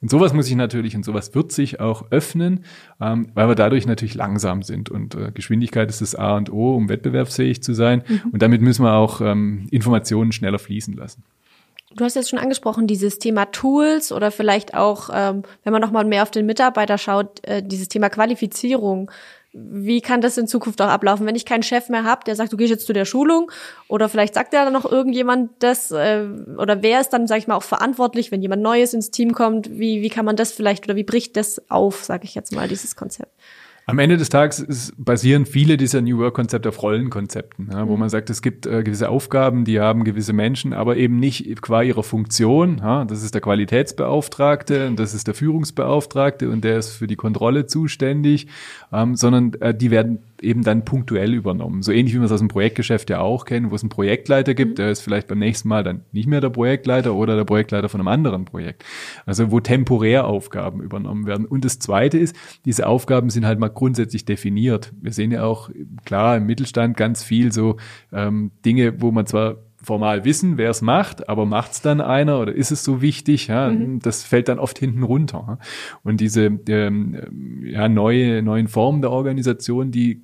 Und 0.00 0.10
sowas 0.10 0.34
muss 0.34 0.46
sich 0.46 0.56
natürlich 0.56 0.94
und 0.96 1.04
sowas 1.04 1.34
wird 1.34 1.52
sich 1.52 1.80
auch 1.80 2.10
öffnen, 2.10 2.64
ähm, 3.00 3.28
weil 3.34 3.48
wir 3.48 3.54
dadurch 3.54 3.86
natürlich 3.86 4.14
langsam 4.14 4.62
sind. 4.62 4.90
Und 4.90 5.14
äh, 5.14 5.32
Geschwindigkeit 5.32 5.88
ist 5.88 6.02
das 6.02 6.14
A 6.14 6.36
und 6.36 6.52
O, 6.52 6.76
um 6.76 6.88
wettbewerbsfähig 6.88 7.62
zu 7.62 7.72
sein. 7.72 8.02
Mhm. 8.06 8.30
Und 8.32 8.42
damit 8.42 8.60
müssen 8.60 8.84
wir 8.84 8.92
auch 8.92 9.20
ähm, 9.20 9.66
Informationen 9.70 10.32
schneller 10.32 10.58
fließen 10.58 10.94
lassen. 10.94 11.24
Du 11.96 12.04
hast 12.04 12.16
jetzt 12.16 12.28
schon 12.28 12.38
angesprochen, 12.38 12.86
dieses 12.86 13.18
Thema 13.18 13.46
Tools 13.46 14.10
oder 14.10 14.30
vielleicht 14.30 14.74
auch, 14.74 15.10
ähm, 15.12 15.42
wenn 15.62 15.72
man 15.72 15.80
nochmal 15.80 16.04
mehr 16.04 16.22
auf 16.22 16.30
den 16.30 16.44
Mitarbeiter 16.44 16.98
schaut, 16.98 17.46
äh, 17.46 17.62
dieses 17.62 17.88
Thema 17.88 18.10
Qualifizierung 18.10 19.10
wie 19.56 20.00
kann 20.00 20.20
das 20.20 20.36
in 20.36 20.48
Zukunft 20.48 20.82
auch 20.82 20.88
ablaufen, 20.88 21.26
wenn 21.26 21.36
ich 21.36 21.46
keinen 21.46 21.62
Chef 21.62 21.88
mehr 21.88 22.02
habe, 22.02 22.24
der 22.24 22.34
sagt, 22.34 22.52
du 22.52 22.56
gehst 22.56 22.70
jetzt 22.70 22.86
zu 22.86 22.92
der 22.92 23.04
Schulung 23.04 23.52
oder 23.86 24.08
vielleicht 24.08 24.34
sagt 24.34 24.52
ja 24.52 24.64
dann 24.64 24.72
noch 24.72 24.84
irgendjemand 24.90 25.50
das 25.60 25.92
äh, 25.92 26.26
oder 26.58 26.82
wer 26.82 27.00
ist 27.00 27.10
dann, 27.10 27.28
sage 27.28 27.38
ich 27.38 27.46
mal, 27.46 27.54
auch 27.54 27.62
verantwortlich, 27.62 28.32
wenn 28.32 28.42
jemand 28.42 28.62
Neues 28.62 28.94
ins 28.94 29.12
Team 29.12 29.32
kommt, 29.32 29.70
wie, 29.70 30.02
wie 30.02 30.08
kann 30.08 30.24
man 30.24 30.34
das 30.34 30.50
vielleicht 30.50 30.86
oder 30.86 30.96
wie 30.96 31.04
bricht 31.04 31.36
das 31.36 31.70
auf, 31.70 32.04
sage 32.04 32.24
ich 32.24 32.34
jetzt 32.34 32.52
mal, 32.52 32.66
dieses 32.66 32.96
Konzept? 32.96 33.30
Am 33.86 33.98
Ende 33.98 34.16
des 34.16 34.30
Tages 34.30 34.60
ist, 34.60 34.94
basieren 34.96 35.44
viele 35.44 35.76
dieser 35.76 36.00
New 36.00 36.18
Work-Konzepte 36.18 36.70
auf 36.70 36.82
Rollenkonzepten, 36.82 37.68
ja, 37.70 37.86
wo 37.86 37.94
mhm. 37.94 38.00
man 38.00 38.08
sagt, 38.08 38.30
es 38.30 38.40
gibt 38.40 38.64
äh, 38.64 38.82
gewisse 38.82 39.10
Aufgaben, 39.10 39.66
die 39.66 39.78
haben 39.78 40.04
gewisse 40.04 40.32
Menschen, 40.32 40.72
aber 40.72 40.96
eben 40.96 41.20
nicht 41.20 41.60
qua 41.60 41.82
ihrer 41.82 42.02
Funktion. 42.02 42.78
Ja, 42.78 43.04
das 43.04 43.22
ist 43.22 43.34
der 43.34 43.42
Qualitätsbeauftragte 43.42 44.86
und 44.86 44.98
das 44.98 45.12
ist 45.12 45.26
der 45.26 45.34
Führungsbeauftragte 45.34 46.48
und 46.48 46.64
der 46.64 46.78
ist 46.78 46.94
für 46.94 47.06
die 47.06 47.16
Kontrolle 47.16 47.66
zuständig, 47.66 48.46
ähm, 48.90 49.16
sondern 49.16 49.52
äh, 49.60 49.74
die 49.74 49.90
werden 49.90 50.20
eben 50.40 50.62
dann 50.62 50.84
punktuell 50.84 51.34
übernommen. 51.34 51.82
So 51.82 51.92
ähnlich 51.92 52.14
wie 52.14 52.18
wir 52.18 52.26
es 52.26 52.32
aus 52.32 52.40
dem 52.40 52.48
Projektgeschäft 52.48 53.10
ja 53.10 53.20
auch 53.20 53.44
kennen, 53.44 53.70
wo 53.70 53.74
es 53.74 53.82
einen 53.82 53.90
Projektleiter 53.90 54.54
gibt, 54.54 54.72
mhm. 54.72 54.76
der 54.76 54.90
ist 54.90 55.00
vielleicht 55.00 55.28
beim 55.28 55.38
nächsten 55.38 55.68
Mal 55.68 55.82
dann 55.82 56.02
nicht 56.12 56.28
mehr 56.28 56.40
der 56.40 56.50
Projektleiter 56.50 57.14
oder 57.14 57.36
der 57.36 57.44
Projektleiter 57.44 57.88
von 57.88 58.00
einem 58.00 58.08
anderen 58.08 58.44
Projekt. 58.46 58.84
Also 59.26 59.50
wo 59.50 59.60
temporär 59.60 60.26
Aufgaben 60.26 60.80
übernommen 60.80 61.26
werden. 61.26 61.46
Und 61.46 61.64
das 61.64 61.78
Zweite 61.78 62.18
ist, 62.18 62.34
diese 62.64 62.86
Aufgaben 62.86 63.30
sind 63.30 63.44
halt 63.46 63.58
mal 63.58 63.73
grundsätzlich 63.74 64.24
definiert. 64.24 64.92
Wir 65.00 65.12
sehen 65.12 65.30
ja 65.30 65.44
auch 65.44 65.70
klar 66.04 66.36
im 66.36 66.46
Mittelstand 66.46 66.96
ganz 66.96 67.22
viel 67.22 67.52
so 67.52 67.76
ähm, 68.12 68.50
Dinge, 68.64 69.00
wo 69.00 69.10
man 69.10 69.26
zwar 69.26 69.56
formal 69.84 70.24
wissen, 70.24 70.56
wer 70.56 70.70
es 70.70 70.82
macht, 70.82 71.28
aber 71.28 71.46
macht 71.46 71.72
es 71.72 71.82
dann 71.82 72.00
einer 72.00 72.40
oder 72.40 72.54
ist 72.54 72.70
es 72.70 72.82
so 72.82 73.02
wichtig? 73.02 73.48
Ja, 73.48 73.70
mhm. 73.70 74.00
das 74.00 74.24
fällt 74.24 74.48
dann 74.48 74.58
oft 74.58 74.78
hinten 74.78 75.02
runter. 75.02 75.58
Und 76.02 76.20
diese 76.20 76.58
ähm, 76.68 77.62
ja, 77.64 77.88
neue 77.88 78.42
neuen 78.42 78.68
Formen 78.68 79.02
der 79.02 79.10
Organisation, 79.10 79.90
die 79.90 80.22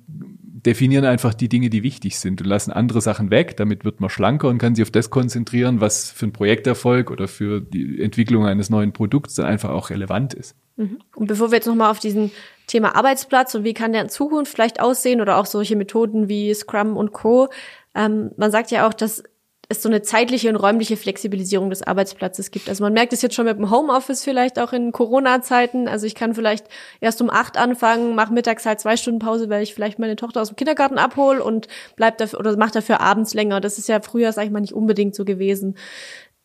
definieren 0.65 1.05
einfach 1.05 1.33
die 1.33 1.49
Dinge, 1.49 1.69
die 1.69 1.83
wichtig 1.83 2.19
sind 2.19 2.41
und 2.41 2.47
lassen 2.47 2.71
andere 2.71 3.01
Sachen 3.01 3.31
weg. 3.31 3.57
Damit 3.57 3.83
wird 3.83 3.99
man 3.99 4.09
schlanker 4.09 4.47
und 4.47 4.57
kann 4.57 4.75
sich 4.75 4.83
auf 4.83 4.91
das 4.91 5.09
konzentrieren, 5.09 5.81
was 5.81 6.11
für 6.11 6.25
einen 6.25 6.33
Projekterfolg 6.33 7.09
oder 7.09 7.27
für 7.27 7.61
die 7.61 8.01
Entwicklung 8.01 8.45
eines 8.45 8.69
neuen 8.69 8.93
Produkts 8.93 9.35
dann 9.35 9.45
einfach 9.45 9.69
auch 9.69 9.89
relevant 9.89 10.33
ist. 10.33 10.55
Mhm. 10.77 10.99
Und 11.15 11.27
bevor 11.27 11.51
wir 11.51 11.55
jetzt 11.55 11.67
nochmal 11.67 11.91
auf 11.91 11.99
diesen 11.99 12.31
Thema 12.71 12.95
Arbeitsplatz 12.95 13.53
und 13.53 13.65
wie 13.65 13.73
kann 13.73 13.91
der 13.91 14.01
in 14.01 14.09
Zukunft 14.09 14.53
vielleicht 14.53 14.79
aussehen 14.79 15.19
oder 15.19 15.37
auch 15.37 15.45
solche 15.45 15.75
Methoden 15.75 16.29
wie 16.29 16.53
Scrum 16.53 16.95
und 16.95 17.11
Co. 17.11 17.49
Ähm, 17.93 18.31
man 18.37 18.49
sagt 18.49 18.71
ja 18.71 18.87
auch, 18.87 18.93
dass 18.93 19.23
es 19.67 19.83
so 19.83 19.89
eine 19.89 20.01
zeitliche 20.01 20.47
und 20.47 20.55
räumliche 20.55 20.95
Flexibilisierung 20.95 21.69
des 21.69 21.83
Arbeitsplatzes 21.83 22.49
gibt. 22.49 22.69
Also 22.69 22.81
man 22.85 22.93
merkt 22.93 23.11
es 23.11 23.21
jetzt 23.21 23.35
schon 23.35 23.45
mit 23.45 23.57
dem 23.57 23.71
Homeoffice 23.71 24.23
vielleicht 24.23 24.57
auch 24.57 24.71
in 24.71 24.93
Corona-Zeiten. 24.93 25.89
Also 25.89 26.05
ich 26.05 26.15
kann 26.15 26.33
vielleicht 26.33 26.65
erst 27.01 27.21
um 27.21 27.29
acht 27.29 27.57
anfangen, 27.57 28.15
mache 28.15 28.33
mittags 28.33 28.65
halt 28.65 28.79
zwei 28.79 28.95
Stunden 28.95 29.19
Pause, 29.19 29.49
weil 29.49 29.63
ich 29.63 29.73
vielleicht 29.73 29.99
meine 29.99 30.15
Tochter 30.15 30.41
aus 30.41 30.47
dem 30.47 30.55
Kindergarten 30.55 30.97
abhole 30.97 31.43
und 31.43 31.67
bleib 31.97 32.19
dafür 32.19 32.39
oder 32.39 32.55
mache 32.55 32.71
dafür 32.71 33.01
abends 33.01 33.33
länger. 33.33 33.59
Das 33.59 33.77
ist 33.77 33.89
ja 33.89 33.99
früher, 33.99 34.31
sag 34.31 34.45
ich 34.45 34.51
mal, 34.51 34.61
nicht 34.61 34.73
unbedingt 34.73 35.13
so 35.13 35.25
gewesen. 35.25 35.75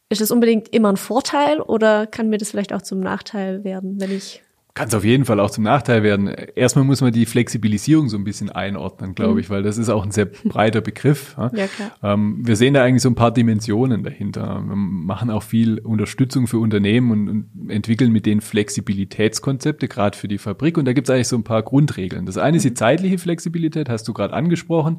Ist 0.09 0.21
das 0.21 0.33
unbedingt 0.33 0.75
immer 0.75 0.93
ein 0.93 0.97
Vorteil 0.97 1.61
oder 1.61 2.09
kann 2.09 2.29
mir 2.29 2.39
das 2.39 2.51
vielleicht 2.51 2.73
auch 2.73 2.83
zum 2.83 2.99
Nachteil 2.99 3.63
werden, 3.63 4.01
wenn 4.01 4.11
ich 4.11 4.43
kann 4.77 4.89
es 4.89 4.95
auf 4.95 5.05
jeden 5.05 5.25
Fall 5.25 5.41
auch 5.41 5.51
zum 5.51 5.65
Nachteil 5.65 6.03
werden. 6.03 6.29
Erstmal 6.29 6.85
muss 6.85 7.01
man 7.01 7.11
die 7.11 7.25
Flexibilisierung 7.25 8.11
so 8.11 8.19
ein 8.19 8.25
bisschen 8.25 8.51
einordnen, 8.51 9.15
glaube 9.15 9.33
mhm. 9.33 9.39
ich, 9.39 9.49
weil 9.49 9.63
das 9.63 9.79
ist 9.79 9.89
auch 9.89 10.05
ein 10.05 10.11
sehr 10.11 10.27
breiter 10.27 10.83
Begriff. 10.83 11.35
Ja, 11.39 11.49
klar. 11.49 11.93
Ähm, 12.03 12.47
wir 12.47 12.57
sehen 12.57 12.75
da 12.75 12.85
eigentlich 12.85 13.01
so 13.01 13.09
ein 13.09 13.15
paar 13.15 13.31
Dimensionen 13.31 14.05
dahinter. 14.05 14.63
Wir 14.67 14.77
machen 14.77 15.31
auch 15.31 15.45
viel 15.45 15.79
Unterstützung 15.79 16.47
für 16.47 16.59
Unternehmen 16.59 17.11
und, 17.11 17.29
und 17.31 17.71
entwickeln 17.71 18.13
mit 18.13 18.27
denen 18.27 18.43
Flexibilitätskonzepte, 18.43 19.89
gerade 19.89 20.17
für 20.17 20.29
die 20.29 20.37
Fabrik. 20.37 20.77
Und 20.77 20.85
da 20.85 20.93
gibt 20.93 21.09
es 21.09 21.15
eigentlich 21.15 21.29
so 21.29 21.37
ein 21.37 21.45
paar 21.45 21.63
Grundregeln. 21.63 22.27
Das 22.27 22.37
eine 22.37 22.59
ist 22.59 22.65
die 22.65 22.71
mhm. 22.71 22.77
zeitliche 22.77 23.17
Flexibilität, 23.17 23.89
hast 23.89 24.07
du 24.09 24.13
gerade 24.13 24.35
angesprochen. 24.35 24.99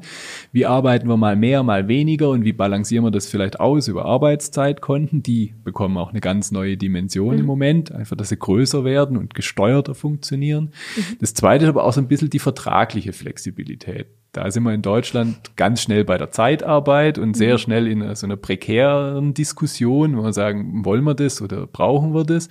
Wie 0.50 0.66
arbeiten 0.66 1.08
wir 1.08 1.16
mal 1.16 1.36
mehr, 1.36 1.62
mal 1.62 1.86
weniger 1.86 2.30
und 2.30 2.44
wie 2.44 2.52
balancieren 2.52 3.04
wir 3.04 3.12
das 3.12 3.28
vielleicht 3.28 3.60
aus 3.60 3.86
über 3.86 4.06
Arbeitszeitkonten? 4.06 5.22
Die 5.22 5.54
bekommen 5.62 5.96
auch 5.98 6.10
eine 6.10 6.20
ganz 6.20 6.50
neue 6.50 6.76
Dimension 6.76 7.34
mhm. 7.34 7.40
im 7.42 7.46
Moment, 7.46 7.92
einfach, 7.92 8.16
dass 8.16 8.30
sie 8.30 8.38
größer 8.38 8.82
werden 8.82 9.16
und 9.16 9.34
gesteuert 9.34 9.67
gesteuerter 9.68 9.94
funktionieren. 9.94 10.72
Mhm. 10.96 11.16
Das 11.20 11.34
zweite 11.34 11.64
ist 11.64 11.68
aber 11.68 11.84
auch 11.84 11.92
so 11.92 12.00
ein 12.00 12.08
bisschen 12.08 12.30
die 12.30 12.38
vertragliche 12.38 13.12
Flexibilität. 13.12 14.06
Da 14.32 14.50
sind 14.50 14.62
wir 14.64 14.74
in 14.74 14.82
Deutschland 14.82 15.56
ganz 15.56 15.82
schnell 15.82 16.04
bei 16.04 16.18
der 16.18 16.30
Zeitarbeit 16.30 17.18
und 17.18 17.36
sehr 17.36 17.54
mhm. 17.54 17.58
schnell 17.58 17.86
in 17.86 18.14
so 18.14 18.26
einer 18.26 18.36
prekären 18.36 19.34
Diskussion, 19.34 20.16
wo 20.16 20.22
wir 20.22 20.32
sagen, 20.32 20.84
wollen 20.84 21.04
wir 21.04 21.14
das 21.14 21.40
oder 21.40 21.66
brauchen 21.66 22.14
wir 22.14 22.24
das? 22.24 22.48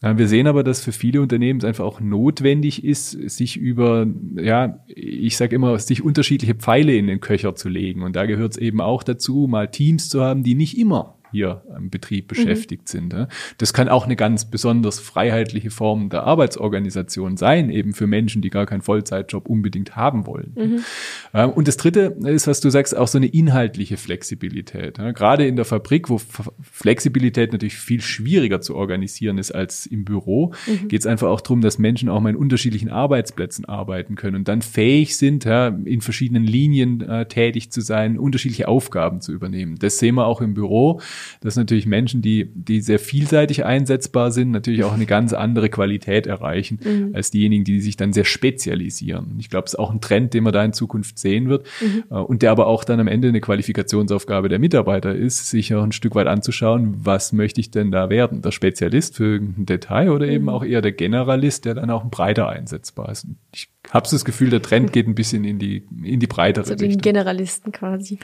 Wir 0.00 0.28
sehen 0.28 0.46
aber, 0.46 0.62
dass 0.62 0.80
für 0.80 0.92
viele 0.92 1.20
Unternehmen 1.20 1.58
es 1.58 1.64
einfach 1.64 1.84
auch 1.84 1.98
notwendig 1.98 2.84
ist, 2.84 3.10
sich 3.10 3.56
über, 3.56 4.06
ja, 4.36 4.78
ich 4.86 5.36
sage 5.36 5.56
immer, 5.56 5.76
sich 5.80 6.04
unterschiedliche 6.04 6.54
Pfeile 6.54 6.94
in 6.94 7.08
den 7.08 7.18
Köcher 7.18 7.56
zu 7.56 7.68
legen. 7.68 8.02
Und 8.02 8.14
da 8.14 8.26
gehört 8.26 8.52
es 8.52 8.58
eben 8.58 8.80
auch 8.80 9.02
dazu, 9.02 9.48
mal 9.50 9.66
Teams 9.72 10.08
zu 10.08 10.22
haben, 10.22 10.44
die 10.44 10.54
nicht 10.54 10.78
immer 10.78 11.17
hier 11.30 11.62
im 11.76 11.90
Betrieb 11.90 12.24
mhm. 12.24 12.28
beschäftigt 12.28 12.82
mhm. 12.82 13.10
sind. 13.10 13.28
Das 13.58 13.72
kann 13.72 13.88
auch 13.88 14.04
eine 14.04 14.16
ganz 14.16 14.50
besonders 14.50 15.00
freiheitliche 15.00 15.70
Form 15.70 16.08
der 16.08 16.24
Arbeitsorganisation 16.24 17.36
sein, 17.36 17.70
eben 17.70 17.92
für 17.94 18.06
Menschen, 18.06 18.42
die 18.42 18.50
gar 18.50 18.66
keinen 18.66 18.82
Vollzeitjob 18.82 19.48
unbedingt 19.48 19.96
haben 19.96 20.26
wollen. 20.26 20.54
Mhm. 20.56 21.50
Und 21.50 21.68
das 21.68 21.76
Dritte 21.76 22.16
ist, 22.24 22.46
was 22.46 22.60
du 22.60 22.70
sagst, 22.70 22.96
auch 22.96 23.08
so 23.08 23.18
eine 23.18 23.26
inhaltliche 23.26 23.96
Flexibilität. 23.96 24.98
Gerade 25.14 25.46
in 25.46 25.56
der 25.56 25.64
Fabrik, 25.64 26.08
wo 26.08 26.20
Flexibilität 26.62 27.52
natürlich 27.52 27.76
viel 27.76 28.00
schwieriger 28.00 28.60
zu 28.60 28.74
organisieren 28.76 29.38
ist 29.38 29.52
als 29.52 29.86
im 29.86 30.04
Büro, 30.04 30.52
mhm. 30.66 30.88
geht 30.88 31.00
es 31.00 31.06
einfach 31.06 31.28
auch 31.28 31.40
darum, 31.40 31.60
dass 31.60 31.78
Menschen 31.78 32.08
auch 32.08 32.20
mal 32.20 32.30
in 32.30 32.36
unterschiedlichen 32.36 32.88
Arbeitsplätzen 32.88 33.64
arbeiten 33.64 34.14
können 34.14 34.36
und 34.36 34.48
dann 34.48 34.62
fähig 34.62 35.16
sind, 35.16 35.44
in 35.46 36.00
verschiedenen 36.00 36.44
Linien 36.44 37.00
äh, 37.00 37.26
tätig 37.26 37.70
zu 37.70 37.80
sein, 37.80 38.18
unterschiedliche 38.18 38.68
Aufgaben 38.68 39.20
zu 39.20 39.32
übernehmen. 39.32 39.76
Das 39.78 39.98
sehen 39.98 40.14
wir 40.14 40.26
auch 40.26 40.40
im 40.40 40.54
Büro 40.54 41.00
dass 41.40 41.56
natürlich 41.56 41.86
Menschen, 41.86 42.22
die, 42.22 42.50
die 42.54 42.80
sehr 42.80 42.98
vielseitig 42.98 43.64
einsetzbar 43.64 44.30
sind, 44.30 44.50
natürlich 44.50 44.84
auch 44.84 44.92
eine 44.92 45.06
ganz 45.06 45.32
andere 45.32 45.68
Qualität 45.68 46.26
erreichen 46.26 46.80
mhm. 46.82 47.14
als 47.14 47.30
diejenigen, 47.30 47.64
die 47.64 47.80
sich 47.80 47.96
dann 47.96 48.12
sehr 48.12 48.24
spezialisieren. 48.24 49.36
Ich 49.38 49.50
glaube, 49.50 49.66
es 49.66 49.74
ist 49.74 49.78
auch 49.78 49.90
ein 49.90 50.00
Trend, 50.00 50.34
den 50.34 50.44
man 50.44 50.52
da 50.52 50.64
in 50.64 50.72
Zukunft 50.72 51.18
sehen 51.18 51.48
wird 51.48 51.66
mhm. 51.80 52.04
Äh, 52.10 52.14
und 52.14 52.42
der 52.42 52.50
aber 52.50 52.66
auch 52.66 52.84
dann 52.84 53.00
am 53.00 53.08
Ende 53.08 53.28
eine 53.28 53.40
Qualifikationsaufgabe 53.40 54.48
der 54.48 54.58
Mitarbeiter 54.58 55.14
ist, 55.14 55.48
sich 55.48 55.74
auch 55.74 55.82
ein 55.82 55.92
Stück 55.92 56.14
weit 56.14 56.26
anzuschauen, 56.26 56.94
was 57.04 57.32
möchte 57.32 57.60
ich 57.60 57.70
denn 57.70 57.90
da 57.90 58.10
werden? 58.10 58.42
Der 58.42 58.52
Spezialist 58.52 59.16
für 59.16 59.24
irgendein 59.24 59.66
Detail 59.66 60.10
oder 60.10 60.26
mhm. 60.26 60.32
eben 60.32 60.48
auch 60.48 60.64
eher 60.64 60.82
der 60.82 60.92
Generalist, 60.92 61.64
der 61.64 61.74
dann 61.74 61.90
auch 61.90 62.04
breiter 62.04 62.48
einsetzbar 62.48 63.10
ist. 63.10 63.26
Ich 63.54 63.68
habe 63.90 64.08
das 64.10 64.24
Gefühl, 64.24 64.50
der 64.50 64.62
Trend 64.62 64.92
geht 64.92 65.06
ein 65.06 65.14
bisschen 65.14 65.44
in 65.44 65.58
die, 65.58 65.86
in 66.02 66.20
die 66.20 66.26
breitere 66.26 66.64
Zu 66.64 66.76
den 66.76 66.98
Generalisten 66.98 67.72
quasi. 67.72 68.18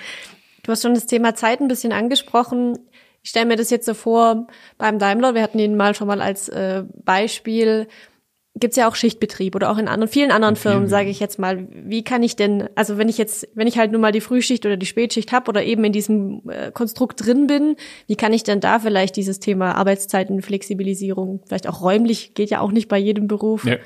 Du 0.65 0.73
hast 0.73 0.83
schon 0.83 0.95
das 0.95 1.07
Thema 1.07 1.35
Zeit 1.35 1.61
ein 1.61 1.69
bisschen 1.69 1.93
angesprochen. 1.93 2.79
Ich 3.23 3.31
stelle 3.31 3.47
mir 3.47 3.57
das 3.57 3.71
jetzt 3.71 3.87
so 3.87 3.95
vor 3.95 4.49
beim 4.77 4.99
Daimler, 4.99 5.35
wir 5.35 5.43
hatten 5.43 5.59
ihn 5.59 5.77
mal 5.77 5.95
schon 5.95 6.09
mal 6.09 6.21
als 6.21 6.49
äh, 6.49 6.85
Beispiel, 7.05 7.87
gibt's 8.57 8.77
ja 8.77 8.89
auch 8.89 8.95
Schichtbetrieb 8.95 9.57
oder 9.57 9.71
auch 9.71 9.79
in 9.79 9.89
anderen, 9.89 10.11
vielen 10.11 10.31
anderen 10.31 10.57
Firmen, 10.57 10.89
sage 10.89 11.09
ich 11.09 11.21
jetzt 11.21 11.39
mal. 11.39 11.67
Wie 11.71 12.05
kann 12.05 12.23
ich 12.23 12.37
denn, 12.37 12.69
also 12.77 12.99
wenn 12.99 13.09
ich 13.09 13.19
jetzt, 13.19 13.49
wenn 13.55 13.67
ich 13.67 13.79
halt 13.79 13.91
nur 13.91 14.01
mal 14.01 14.13
die 14.13 14.21
Frühschicht 14.21 14.65
oder 14.65 14.77
die 14.77 14.87
Spätschicht 14.87 15.33
habe 15.33 15.49
oder 15.49 15.65
eben 15.65 15.83
in 15.85 15.93
diesem 15.93 16.43
äh, 16.49 16.71
Konstrukt 16.71 17.25
drin 17.25 17.47
bin, 17.47 17.77
wie 18.07 18.17
kann 18.17 18.33
ich 18.33 18.45
denn 18.45 18.61
da 18.61 18.79
vielleicht 18.79 19.17
dieses 19.17 19.41
Thema 19.41 19.75
Arbeitszeiten, 19.75 20.41
Flexibilisierung, 20.41 21.41
vielleicht 21.47 21.69
auch 21.69 21.83
räumlich, 21.83 22.35
geht 22.35 22.51
ja 22.51 22.61
auch 22.61 22.71
nicht 22.71 22.89
bei 22.89 22.99
jedem 22.99 23.27
Beruf. 23.27 23.65
Ja. 23.65 23.77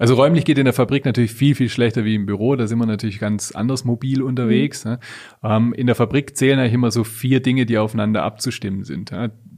Also 0.00 0.14
räumlich 0.14 0.46
geht 0.46 0.56
in 0.56 0.64
der 0.64 0.72
Fabrik 0.72 1.04
natürlich 1.04 1.32
viel, 1.32 1.54
viel 1.54 1.68
schlechter 1.68 2.06
wie 2.06 2.14
im 2.14 2.24
Büro. 2.24 2.56
Da 2.56 2.66
sind 2.66 2.78
wir 2.78 2.86
natürlich 2.86 3.18
ganz 3.20 3.52
anders 3.52 3.84
mobil 3.84 4.22
unterwegs. 4.22 4.86
Mhm. 4.86 4.96
Ähm, 5.44 5.74
in 5.74 5.86
der 5.86 5.94
Fabrik 5.94 6.38
zählen 6.38 6.58
eigentlich 6.58 6.72
immer 6.72 6.90
so 6.90 7.04
vier 7.04 7.40
Dinge, 7.40 7.66
die 7.66 7.76
aufeinander 7.76 8.22
abzustimmen 8.22 8.82
sind 8.82 9.12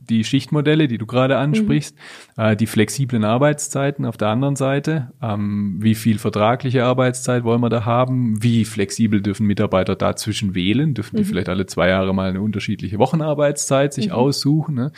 die 0.08 0.24
Schichtmodelle, 0.24 0.88
die 0.88 0.98
du 0.98 1.06
gerade 1.06 1.38
ansprichst, 1.38 1.96
mhm. 2.36 2.42
äh, 2.42 2.56
die 2.56 2.66
flexiblen 2.66 3.24
Arbeitszeiten 3.24 4.04
auf 4.04 4.16
der 4.16 4.28
anderen 4.28 4.56
Seite, 4.56 5.12
ähm, 5.22 5.76
wie 5.80 5.94
viel 5.94 6.18
vertragliche 6.18 6.84
Arbeitszeit 6.84 7.44
wollen 7.44 7.60
wir 7.60 7.68
da 7.68 7.84
haben, 7.84 8.42
wie 8.42 8.64
flexibel 8.64 9.22
dürfen 9.22 9.46
Mitarbeiter 9.46 9.96
dazwischen 9.96 10.54
wählen, 10.54 10.94
dürfen 10.94 11.16
die 11.16 11.22
mhm. 11.22 11.26
vielleicht 11.26 11.48
alle 11.48 11.66
zwei 11.66 11.88
Jahre 11.88 12.14
mal 12.14 12.28
eine 12.28 12.40
unterschiedliche 12.40 12.98
Wochenarbeitszeit 12.98 13.94
sich 13.94 14.08
mhm. 14.08 14.12
aussuchen, 14.12 14.74
ne? 14.74 14.92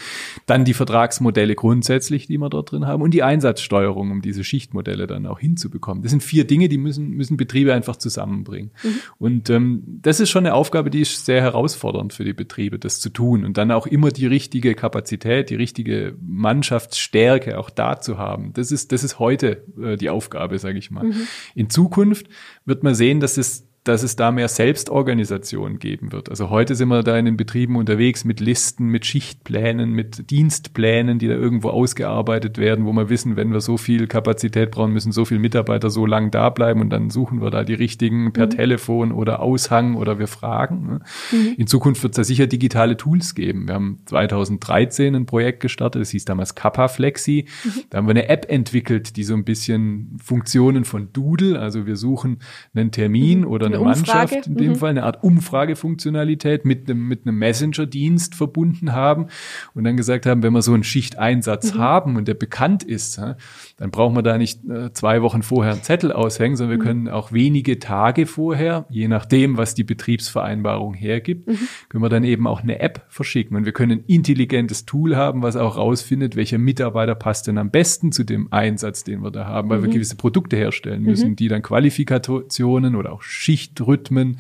dann 0.47 0.65
die 0.65 0.75
Vertragsmodelle 0.75 1.55
grundsätzlich, 1.55 2.27
die 2.27 2.39
wir 2.39 2.49
dort 2.49 2.73
drin 2.73 2.87
haben 2.87 3.03
und 3.03 3.13
die 3.13 3.23
Einsatzsteuerung, 3.23 4.11
um 4.11 4.23
diese 4.23 4.45
Schichtmodelle 4.45 5.07
dann 5.07 5.27
auch 5.27 5.39
hinzubekommen. 5.39 6.03
Das 6.03 6.11
sind 6.11 6.23
vier 6.23 6.47
Dinge, 6.47 6.69
die 6.69 6.79
müssen, 6.79 7.11
müssen 7.11 7.37
Betriebe 7.37 7.75
einfach 7.75 7.97
zusammenbringen. 7.97 8.71
Mhm. 8.83 8.89
Und 9.19 9.51
ähm, 9.51 9.83
das 10.03 10.21
ist 10.21 10.31
schon 10.31 10.47
eine 10.47 10.55
Aufgabe, 10.55 10.91
die 10.91 11.01
ist 11.01 11.27
sehr 11.27 11.43
herausfordernd 11.43 12.13
für 12.13 12.25
die 12.25 12.33
Betriebe, 12.33 12.79
das 12.79 13.01
zu 13.01 13.11
tun 13.11 13.45
und 13.45 13.59
dann 13.59 13.71
auch 13.71 13.87
immer 13.87 14.11
die 14.11 14.27
richtige 14.27 14.75
Kapazität 14.75 14.94
Kapazität, 14.95 15.51
die 15.51 15.57
richtige 15.57 16.15
Mannschaftsstärke 16.21 17.59
auch 17.59 17.69
da 17.69 18.01
zu 18.01 18.17
haben. 18.17 18.53
Das 18.53 18.71
ist, 18.71 18.93
das 18.93 19.03
ist 19.03 19.19
heute 19.19 19.65
äh, 19.83 19.97
die 19.97 20.09
Aufgabe, 20.09 20.59
sage 20.61 20.79
ich 20.79 20.93
mal. 20.93 21.05
Mhm. 21.05 21.27
In 21.57 21.69
Zukunft 21.69 22.29
wird 22.65 22.85
man 22.85 22.95
sehen, 22.95 23.19
dass 23.19 23.37
es 23.37 23.67
dass 23.85 24.03
es 24.03 24.17
da 24.17 24.33
mehr 24.33 24.49
Selbstorganisation 24.49 25.79
geben 25.79 26.11
wird. 26.11 26.31
Also 26.31 26.49
heute 26.49 26.75
sind 26.75 26.89
wir 26.89 27.03
da 27.03 27.19
in 27.19 27.27
den 27.27 27.37
Betrieben 27.37 27.77
unterwegs 27.77 28.25
mit 28.25 28.41
Listen, 28.41 28.87
mit 28.87 29.05
Schichtplänen, 29.05 29.93
mit 29.93 30.31
Dienstplänen, 30.31 31.19
die 31.19 31.29
da 31.29 31.35
irgendwo 31.35 31.69
ausgearbeitet 31.69 32.57
werden, 32.57 32.87
wo 32.87 32.93
wir 32.95 33.11
wissen, 33.11 33.37
wenn 33.37 33.53
wir 33.53 33.61
so 33.61 33.77
viel 33.77 34.07
Kapazität 34.07 34.71
brauchen, 34.71 34.95
müssen 34.95 35.13
so 35.13 35.27
viele 35.27 35.41
Mitarbeiter 35.41 35.91
so 35.91 36.07
lang 36.07 36.31
da 36.31 36.49
bleiben 36.49 36.81
und 36.81 36.89
dann 36.89 37.11
suchen 37.11 37.43
wir 37.43 37.51
da 37.51 37.63
die 37.63 37.75
richtigen 37.75 38.33
per 38.33 38.47
mhm. 38.47 38.51
Telefon 38.51 39.13
oder 39.13 39.41
Aushang 39.41 39.97
oder 39.97 40.19
wir 40.19 40.29
fragen. 40.29 40.87
Ne? 40.87 41.01
Mhm. 41.33 41.55
In 41.59 41.67
Zukunft 41.67 42.03
wird 42.03 42.15
es 42.15 42.17
da 42.17 42.25
sicher 42.25 42.47
digitale 42.47 42.97
Tools 42.97 43.35
geben. 43.35 43.67
Wir 43.69 43.75
haben 43.75 44.01
2013 44.07 45.15
ein 45.15 45.27
Projekt 45.27 45.61
gestartet, 45.61 46.01
das 46.01 46.09
hieß 46.09 46.25
damals 46.25 46.55
Kappa 46.55 46.89
Flexi. 46.89 47.45
Mhm. 47.65 47.71
Da 47.91 47.99
haben 47.99 48.07
wir 48.07 48.13
eine 48.13 48.31
App 48.31 48.51
entwickelt, 48.51 49.19
die 49.19 49.25
so 49.25 49.35
ein 49.35 49.45
bisschen 49.45 50.17
Funktionen 50.23 50.87
von 50.87 51.13
Doodle, 51.13 51.61
also 51.61 51.85
wir 51.85 51.97
suchen 51.97 52.39
einen 52.75 52.91
Termin 52.91 53.41
mhm. 53.41 53.47
oder 53.47 53.74
eine, 53.77 53.85
Mannschaft 53.85 54.47
in 54.47 54.57
dem 54.57 54.71
mhm. 54.71 54.77
Fall, 54.77 54.91
eine 54.91 55.05
Art 55.05 55.23
Umfragefunktionalität 55.23 56.65
mit 56.65 56.89
einem, 56.89 57.07
mit 57.09 57.27
einem 57.27 57.39
Messenger-Dienst 57.39 58.35
verbunden 58.35 58.93
haben 58.93 59.27
und 59.75 59.85
dann 59.85 59.97
gesagt 59.97 60.27
haben, 60.27 60.43
wenn 60.43 60.53
wir 60.53 60.63
so 60.63 60.73
einen 60.73 60.85
Schichteinsatz 60.85 61.75
mhm. 61.75 61.79
haben 61.79 62.17
und 62.17 62.29
der 62.29 62.35
bekannt 62.35 62.83
ist, 62.83 63.19
dann 63.19 63.91
brauchen 63.91 64.15
wir 64.17 64.23
da 64.23 64.39
nicht 64.39 64.65
äh, 64.69 64.93
zwei 64.93 65.23
Wochen 65.23 65.43
vorher 65.43 65.73
einen 65.73 65.83
Zettel 65.83 66.13
aushängen, 66.13 66.57
sondern 66.57 66.79
wir 66.79 66.85
mhm. 66.85 66.89
können 66.89 67.09
auch 67.09 67.33
wenige 67.33 67.79
Tage 67.79 68.27
vorher, 68.27 68.87
je 68.89 69.09
nachdem, 69.09 69.57
was 69.57 69.75
die 69.75 69.85
Betriebsvereinbarung 69.85 70.95
hergibt, 70.95 71.49
mhm. 71.49 71.59
können 71.89 72.05
wir 72.05 72.09
dann 72.09 72.25
eben 72.25 72.47
auch 72.47 72.63
eine 72.63 72.81
App 72.81 73.05
verschicken 73.09 73.57
und 73.57 73.65
wir 73.65 73.73
können 73.73 74.01
ein 74.01 74.05
intelligentes 74.07 74.85
Tool 74.85 75.17
haben, 75.17 75.43
was 75.43 75.57
auch 75.57 75.77
rausfindet, 75.77 76.37
welcher 76.37 76.59
Mitarbeiter 76.59 77.15
passt 77.15 77.47
denn 77.47 77.59
am 77.59 77.71
besten 77.71 78.13
zu 78.13 78.25
dem 78.25 78.53
Einsatz, 78.53 79.05
den 79.05 79.23
wir 79.23 79.31
da 79.31 79.47
haben, 79.47 79.69
weil 79.71 79.83
wir 79.83 79.89
mhm. 79.89 79.95
gewisse 79.95 80.17
Produkte 80.17 80.57
herstellen 80.57 81.03
müssen, 81.03 81.37
die 81.37 81.49
dann 81.49 81.63
Qualifikationen 81.63 82.97
oder 82.97 83.13
auch 83.13 83.23
Schicht 83.23 83.64
Schichtrhythmen 83.65 84.39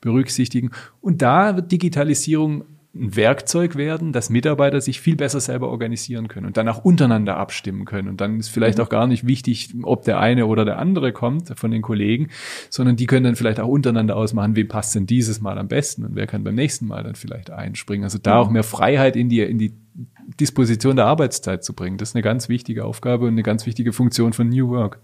berücksichtigen. 0.00 0.70
Und 1.00 1.22
da 1.22 1.56
wird 1.56 1.72
Digitalisierung 1.72 2.64
ein 2.94 3.16
Werkzeug 3.16 3.76
werden, 3.76 4.12
dass 4.12 4.28
Mitarbeiter 4.28 4.78
sich 4.82 5.00
viel 5.00 5.16
besser 5.16 5.40
selber 5.40 5.70
organisieren 5.70 6.28
können 6.28 6.44
und 6.44 6.58
dann 6.58 6.68
auch 6.68 6.84
untereinander 6.84 7.38
abstimmen 7.38 7.86
können. 7.86 8.08
Und 8.08 8.20
dann 8.20 8.38
ist 8.38 8.50
vielleicht 8.50 8.76
mhm. 8.76 8.84
auch 8.84 8.90
gar 8.90 9.06
nicht 9.06 9.26
wichtig, 9.26 9.74
ob 9.82 10.04
der 10.04 10.20
eine 10.20 10.46
oder 10.46 10.66
der 10.66 10.78
andere 10.78 11.12
kommt 11.12 11.58
von 11.58 11.70
den 11.70 11.80
Kollegen, 11.80 12.28
sondern 12.68 12.96
die 12.96 13.06
können 13.06 13.24
dann 13.24 13.36
vielleicht 13.36 13.60
auch 13.60 13.68
untereinander 13.68 14.14
ausmachen, 14.14 14.56
wem 14.56 14.68
passt 14.68 14.94
denn 14.94 15.06
dieses 15.06 15.40
Mal 15.40 15.56
am 15.58 15.68
besten 15.68 16.04
und 16.04 16.16
wer 16.16 16.26
kann 16.26 16.44
beim 16.44 16.54
nächsten 16.54 16.86
Mal 16.86 17.02
dann 17.02 17.14
vielleicht 17.14 17.50
einspringen. 17.50 18.04
Also 18.04 18.18
da 18.18 18.36
auch 18.36 18.50
mehr 18.50 18.62
Freiheit 18.62 19.16
in 19.16 19.30
die, 19.30 19.40
in 19.40 19.58
die 19.58 19.72
Disposition 20.38 20.96
der 20.96 21.06
Arbeitszeit 21.06 21.64
zu 21.64 21.72
bringen. 21.72 21.96
Das 21.96 22.10
ist 22.10 22.14
eine 22.14 22.22
ganz 22.22 22.50
wichtige 22.50 22.84
Aufgabe 22.84 23.24
und 23.24 23.32
eine 23.32 23.42
ganz 23.42 23.64
wichtige 23.64 23.94
Funktion 23.94 24.34
von 24.34 24.50
New 24.50 24.68
Work 24.68 25.00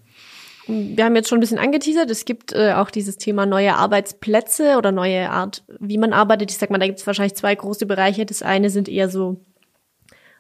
wir 0.68 1.04
haben 1.04 1.16
jetzt 1.16 1.28
schon 1.28 1.38
ein 1.38 1.40
bisschen 1.40 1.58
angeteasert, 1.58 2.10
es 2.10 2.24
gibt 2.24 2.52
äh, 2.52 2.74
auch 2.74 2.90
dieses 2.90 3.16
Thema 3.16 3.46
neue 3.46 3.74
Arbeitsplätze 3.74 4.76
oder 4.76 4.92
neue 4.92 5.30
Art, 5.30 5.64
wie 5.80 5.98
man 5.98 6.12
arbeitet. 6.12 6.50
Ich 6.50 6.58
sag 6.58 6.70
mal, 6.70 6.78
da 6.78 6.86
gibt 6.86 6.98
es 6.98 7.06
wahrscheinlich 7.06 7.34
zwei 7.34 7.54
große 7.54 7.86
Bereiche. 7.86 8.26
Das 8.26 8.42
eine 8.42 8.68
sind 8.68 8.88
eher 8.88 9.08
so 9.08 9.40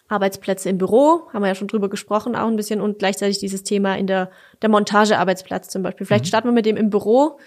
Arbeitsplätze 0.08 0.68
im 0.68 0.78
Büro, 0.78 1.22
haben 1.32 1.42
wir 1.42 1.48
ja 1.48 1.54
schon 1.54 1.68
drüber 1.68 1.88
gesprochen, 1.88 2.36
auch 2.36 2.46
ein 2.46 2.56
bisschen, 2.56 2.80
und 2.80 2.98
gleichzeitig 2.98 3.38
dieses 3.38 3.62
Thema 3.62 3.96
in 3.96 4.06
der, 4.06 4.30
der 4.62 4.70
Montagearbeitsplatz 4.70 5.68
zum 5.68 5.82
Beispiel. 5.82 6.06
Vielleicht 6.06 6.24
mhm. 6.24 6.28
starten 6.28 6.48
wir 6.48 6.52
mit 6.52 6.66
dem 6.66 6.76
im 6.76 6.90
Büro 6.90 7.38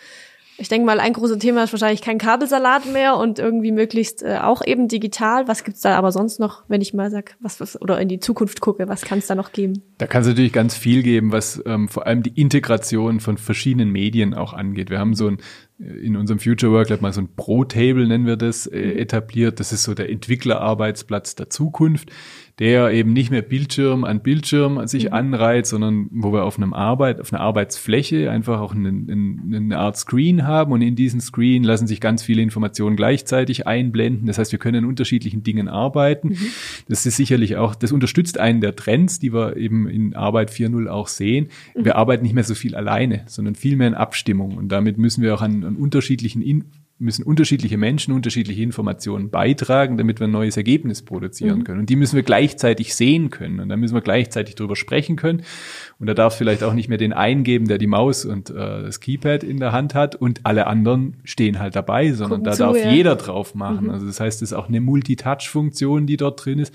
ich 0.62 0.70
denke 0.70 0.86
mal, 0.86 1.00
ein 1.00 1.14
großes 1.14 1.40
Thema 1.40 1.64
ist 1.64 1.74
wahrscheinlich 1.74 2.02
kein 2.02 2.20
Kabelsalat 2.20 2.86
mehr 2.86 3.18
und 3.18 3.40
irgendwie 3.40 3.72
möglichst 3.72 4.22
äh, 4.22 4.38
auch 4.38 4.62
eben 4.64 4.88
digital. 4.88 5.48
Was 5.48 5.64
gibt's 5.64 5.82
da 5.82 5.98
aber 5.98 6.12
sonst 6.12 6.40
noch, 6.40 6.64
wenn 6.68 6.82
ich 6.82 6.94
mal 6.94 7.10
sag, 7.10 7.36
was, 7.40 7.60
was 7.60 7.82
oder 7.82 8.00
in 8.00 8.08
die 8.08 8.20
Zukunft 8.20 8.62
gucke, 8.62 8.88
was 8.88 9.02
kann 9.02 9.18
es 9.18 9.26
da 9.26 9.34
noch 9.34 9.54
geben? 9.54 9.82
Da 9.98 10.06
kann 10.06 10.22
es 10.22 10.28
natürlich 10.28 10.54
ganz 10.54 10.78
viel 10.78 11.02
geben, 11.02 11.32
was 11.32 11.62
ähm, 11.66 11.90
vor 11.90 12.06
allem 12.06 12.22
die 12.22 12.40
Integration 12.40 13.20
von 13.20 13.40
verschiedenen 13.40 13.90
Medien 13.90 14.36
auch 14.36 14.54
angeht. 14.54 14.92
Wir 14.92 15.00
haben 15.00 15.16
so 15.16 15.30
ein 15.30 15.40
in 15.82 16.16
unserem 16.16 16.40
Future 16.40 16.72
Work 16.72 16.90
Lab 16.90 17.02
mal 17.02 17.12
so 17.14 17.22
ein 17.22 17.30
Pro-Table, 17.36 18.08
nennen 18.08 18.26
wir 18.26 18.38
das, 18.38 18.68
äh, 18.68 18.78
mhm. 18.78 18.98
etabliert. 19.00 19.60
Das 19.60 19.74
ist 19.74 19.84
so 19.84 19.94
der 19.94 20.10
Entwicklerarbeitsplatz 20.10 21.36
der 21.36 21.50
Zukunft, 21.50 22.12
der 22.60 22.92
eben 22.92 23.14
nicht 23.14 23.32
mehr 23.32 23.42
Bildschirm 23.42 24.04
an 24.04 24.22
Bildschirm 24.22 24.86
sich 24.88 25.06
mhm. 25.06 25.14
anreiht, 25.14 25.66
sondern 25.66 26.08
wo 26.12 26.34
wir 26.34 26.44
auf 26.44 26.58
einem 26.58 26.74
Arbeit, 26.74 27.20
auf 27.22 27.34
einer 27.34 27.42
Arbeitsfläche 27.42 28.30
einfach 28.30 28.60
auch 28.60 28.76
eine, 28.76 28.90
eine 28.90 29.78
Art 29.78 29.98
Screen 29.98 30.46
haben 30.46 30.72
und 30.72 30.82
in 30.82 30.96
diesen 30.96 31.22
Screen 31.22 31.64
lassen 31.64 31.88
sich 31.88 32.02
ganz 32.02 32.24
viele 32.24 32.42
Informationen 32.42 32.96
gleichzeitig 32.96 33.68
einblenden. 33.68 34.28
Das 34.28 34.38
heißt, 34.38 34.52
wir 34.52 34.60
können 34.60 34.84
in 34.84 34.86
unterschiedlichen 34.86 35.44
Dingen 35.44 35.68
arbeiten. 35.68 36.30
Mhm. 36.30 36.48
Das 36.88 37.06
ist 37.06 37.16
sicherlich 37.18 37.56
auch, 37.56 37.76
das 37.76 37.92
unterstützt 37.92 38.40
einen 38.40 38.62
der 38.62 38.76
Trends, 38.76 39.20
die 39.20 39.34
wir 39.34 39.58
eben 39.58 39.88
in 39.88 40.16
Arbeit 40.16 40.52
4.0 40.52 40.88
auch 40.88 41.08
sehen. 41.08 41.48
Mhm. 41.76 41.86
Wir 41.86 41.96
arbeiten 41.96 42.24
nicht 42.24 42.34
mehr 42.34 42.44
so 42.44 42.56
viel 42.56 42.76
alleine, 42.76 43.24
sondern 43.28 43.56
viel 43.56 43.78
mehr 43.78 43.88
in 43.88 43.96
Abstimmung 43.96 44.58
und 44.58 44.70
damit 44.70 44.98
müssen 44.98 45.24
wir 45.24 45.34
auch 45.34 45.42
an 45.42 45.62
an 45.64 45.76
unterschiedlichen 45.76 46.42
in 46.42 46.66
müssen 47.02 47.24
unterschiedliche 47.24 47.78
Menschen 47.78 48.14
unterschiedliche 48.14 48.62
Informationen 48.62 49.30
beitragen, 49.30 49.98
damit 49.98 50.20
wir 50.20 50.28
ein 50.28 50.32
neues 50.32 50.56
Ergebnis 50.56 51.02
produzieren 51.02 51.60
mhm. 51.60 51.64
können. 51.64 51.80
Und 51.82 51.90
die 51.90 51.96
müssen 51.96 52.16
wir 52.16 52.24
gleichzeitig 52.24 52.96
sehen 52.96 53.30
können. 53.30 53.60
Und 53.60 53.70
da 53.70 53.78
müssen 53.78 53.94
wir 53.94 54.02
gleichzeitig 54.02 54.56
drüber 54.56 54.76
sprechen 54.76 55.16
können. 55.16 55.44
Und 56.00 56.08
da 56.08 56.14
darf 56.14 56.38
vielleicht 56.38 56.64
auch 56.64 56.74
nicht 56.74 56.90
mehr 56.90 56.98
den 56.98 57.14
eingeben, 57.14 57.68
der 57.68 57.78
die 57.78 57.88
Maus 57.88 58.26
und 58.26 58.50
äh, 58.50 58.54
das 58.54 59.00
Keypad 59.00 59.44
in 59.44 59.60
der 59.60 59.72
Hand 59.72 59.96
hat 59.96 60.16
und 60.16 60.46
alle 60.46 60.68
anderen 60.68 61.18
stehen 61.24 61.60
halt 61.60 61.76
dabei, 61.76 62.12
sondern 62.12 62.40
Gucken 62.40 62.44
da 62.46 62.52
zu, 62.52 62.64
darf 62.64 62.78
ja. 62.78 62.92
jeder 62.92 63.16
drauf 63.16 63.56
machen. 63.56 63.86
Mhm. 63.86 63.92
Also 63.92 64.06
das 64.06 64.20
heißt, 64.20 64.42
es 64.42 64.52
ist 64.52 64.58
auch 64.58 64.68
eine 64.68 64.82
Multitouch-Funktion, 64.82 66.06
die 66.06 66.18
dort 66.18 66.46
drin 66.46 66.60
ist. 66.60 66.74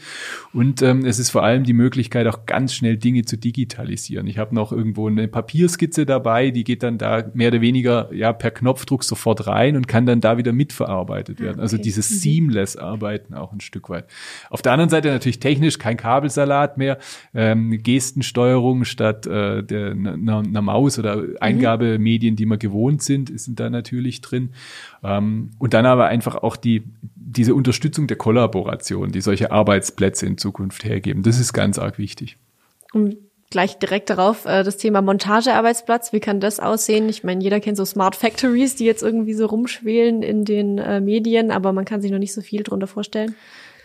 Und 0.53 0.83
ähm, 0.83 1.05
es 1.05 1.19
ist 1.19 1.31
vor 1.31 1.45
allem 1.45 1.65
die 1.65 1.73
Möglichkeit, 1.73 2.27
auch 2.27 2.47
ganz 2.47 2.75
schnell 2.75 2.97
Dinge 2.97 3.25
zu 3.25 3.37
digitalisieren. 3.37 4.27
Ich 4.27 4.39
habe 4.39 4.55
noch 4.55 4.73
irgendwo 4.73 5.09
eine 5.09 5.29
Papierskizze 5.29 6.05
dabei, 6.05 6.51
die 6.51 6.65
geht 6.65 6.83
dann 6.83 6.99
da 6.99 7.25
mehr 7.35 7.49
oder 7.49 7.61
weniger 7.61 8.13
ja 8.13 8.33
per 8.33 8.51
Knopfdruck 8.51 9.05
sofort 9.05 9.47
rein 9.47 9.77
und 9.77 9.87
kann 9.87 10.07
dann 10.07 10.16
dann 10.17 10.33
da 10.33 10.39
wieder 10.39 10.53
mitverarbeitet 10.53 11.41
werden. 11.41 11.61
Also 11.61 11.77
okay. 11.77 11.85
Dieses 11.85 12.11
mhm. 12.11 12.15
seamless 12.15 12.77
Arbeiten 12.77 13.35
auch 13.35 13.53
ein 13.53 13.61
Stück 13.61 13.89
weit. 13.89 14.07
Auf 14.51 14.63
der 14.63 14.73
anderen 14.73 14.91
Seite 14.91 15.09
natürlich 15.09 15.41
technisch 15.41 15.79
kein 15.79 15.97
Kabelsalat 15.97 16.79
mehr, 16.79 16.99
ähm, 17.35 17.83
Gestensteuerung 17.83 18.85
statt 18.85 19.27
äh, 19.27 19.63
der 19.63 19.93
einer, 19.93 20.39
einer 20.39 20.63
Maus 20.63 20.99
oder 20.99 21.23
Eingabemedien, 21.41 22.37
die 22.37 22.47
wir 22.47 22.57
gewohnt 22.57 23.03
sind, 23.03 23.39
sind 23.39 23.61
da 23.61 23.71
natürlich 23.71 24.21
drin. 24.21 24.51
Ähm, 25.03 25.51
und 25.59 25.75
dann 25.75 25.87
aber 25.87 26.07
einfach 26.07 26.37
auch 26.37 26.57
die 26.57 26.83
diese 27.29 27.55
Unterstützung 27.55 28.07
der 28.07 28.17
Kollaboration, 28.17 29.11
die 29.11 29.21
solche 29.21 29.51
Arbeitsplätze 29.51 30.27
in 30.27 30.39
Zukunft 30.39 30.85
hergeben. 30.85 31.23
Das 31.23 31.39
ist 31.39 31.53
ganz 31.53 31.79
arg 31.79 31.99
wichtig. 31.99 32.39
Und 32.93 33.17
gleich 33.51 33.79
direkt 33.79 34.11
darauf 34.11 34.45
äh, 34.45 34.63
das 34.63 34.77
Thema 34.77 35.03
Montagearbeitsplatz. 35.03 36.13
Wie 36.13 36.21
kann 36.21 36.41
das 36.41 36.61
aussehen? 36.61 37.09
Ich 37.09 37.25
meine, 37.25 37.43
jeder 37.43 37.61
kennt 37.61 37.77
so 37.77 37.85
Smart 37.85 38.17
Factories, 38.17 38.77
die 38.77 38.85
jetzt 38.85 39.03
irgendwie 39.03 39.35
so 39.35 39.47
rumschwelen 39.47 40.23
in 40.23 40.45
den 40.45 40.79
äh, 40.79 41.01
Medien, 41.01 41.51
aber 41.51 41.73
man 41.73 41.85
kann 41.85 42.01
sich 42.01 42.11
noch 42.11 42.19
nicht 42.19 42.35
so 42.35 42.41
viel 42.41 42.63
drunter 42.63 42.87
vorstellen. 42.87 43.35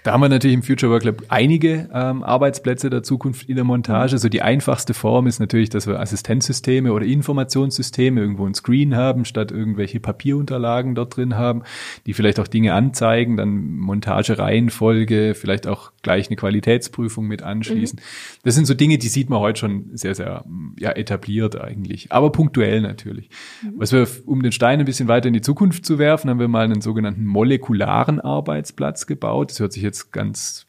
Da 0.04 0.14
haben 0.14 0.22
wir 0.22 0.30
natürlich 0.30 0.56
im 0.56 0.64
Future 0.64 0.92
Work 0.92 1.04
Lab 1.04 1.22
einige 1.28 1.88
ähm, 1.94 2.24
Arbeitsplätze 2.24 2.90
der 2.90 3.04
Zukunft 3.04 3.48
in 3.48 3.56
der 3.56 3.64
Montage. 3.64 4.18
So 4.18 4.30
die 4.30 4.42
einfachste 4.42 4.96
Form 4.96 5.28
ist 5.28 5.40
natürlich, 5.40 5.70
dass 5.70 5.86
wir 5.86 6.00
Assistenzsysteme 6.00 6.92
oder 6.92 7.06
Informationssysteme 7.06 8.20
irgendwo 8.20 8.48
ein 8.48 8.56
Screen 8.56 8.96
haben, 8.96 9.26
statt 9.26 9.52
irgendwelche 9.52 10.00
Papierunterlagen 10.00 10.96
dort 10.96 11.16
drin 11.16 11.38
haben, 11.38 11.62
die 12.08 12.14
vielleicht 12.14 12.40
auch 12.40 12.48
Dinge 12.48 12.74
anzeigen, 12.74 13.38
dann 13.38 13.78
Montagereihenfolge, 13.78 15.36
vielleicht 15.36 15.68
auch 15.68 15.92
gleich 16.02 16.30
eine 16.30 16.36
Qualitätsprüfung 16.36 17.28
mit 17.28 17.44
anschließen. 17.44 18.00
Mhm. 18.00 18.40
Das 18.44 18.56
sind 18.56 18.66
so 18.66 18.74
Dinge, 18.74 18.98
die 18.98 19.08
sieht 19.08 19.30
man 19.30 19.40
heute 19.40 19.60
schon 19.60 19.92
sehr, 19.94 20.16
sehr 20.16 20.44
ja, 20.80 20.92
etabliert 20.92 21.62
eigentlich, 21.62 22.12
aber 22.12 22.32
punktuell 22.32 22.82
natürlich. 22.82 23.30
Mhm. 23.62 23.74
Was 23.76 23.92
wir, 23.92 24.08
um 24.26 24.42
den 24.42 24.52
Stein 24.52 24.80
ein 24.80 24.86
bisschen 24.86 25.08
weiter 25.08 25.28
in 25.28 25.34
die 25.34 25.42
Zukunft 25.42 25.86
zu 25.86 26.00
werfen, 26.00 26.28
haben 26.32 26.40
wir 26.40 26.48
mal 26.48 26.66
einen 26.66 26.82
sogenannten 26.82 27.26
molekularen 27.26 28.20
Arbeitsplatz 28.20 29.06
gebaut. 29.06 29.52
Das 29.52 29.60
hört 29.60 29.74
sich 29.74 29.84
jetzt 29.84 29.91
ganz 30.12 30.68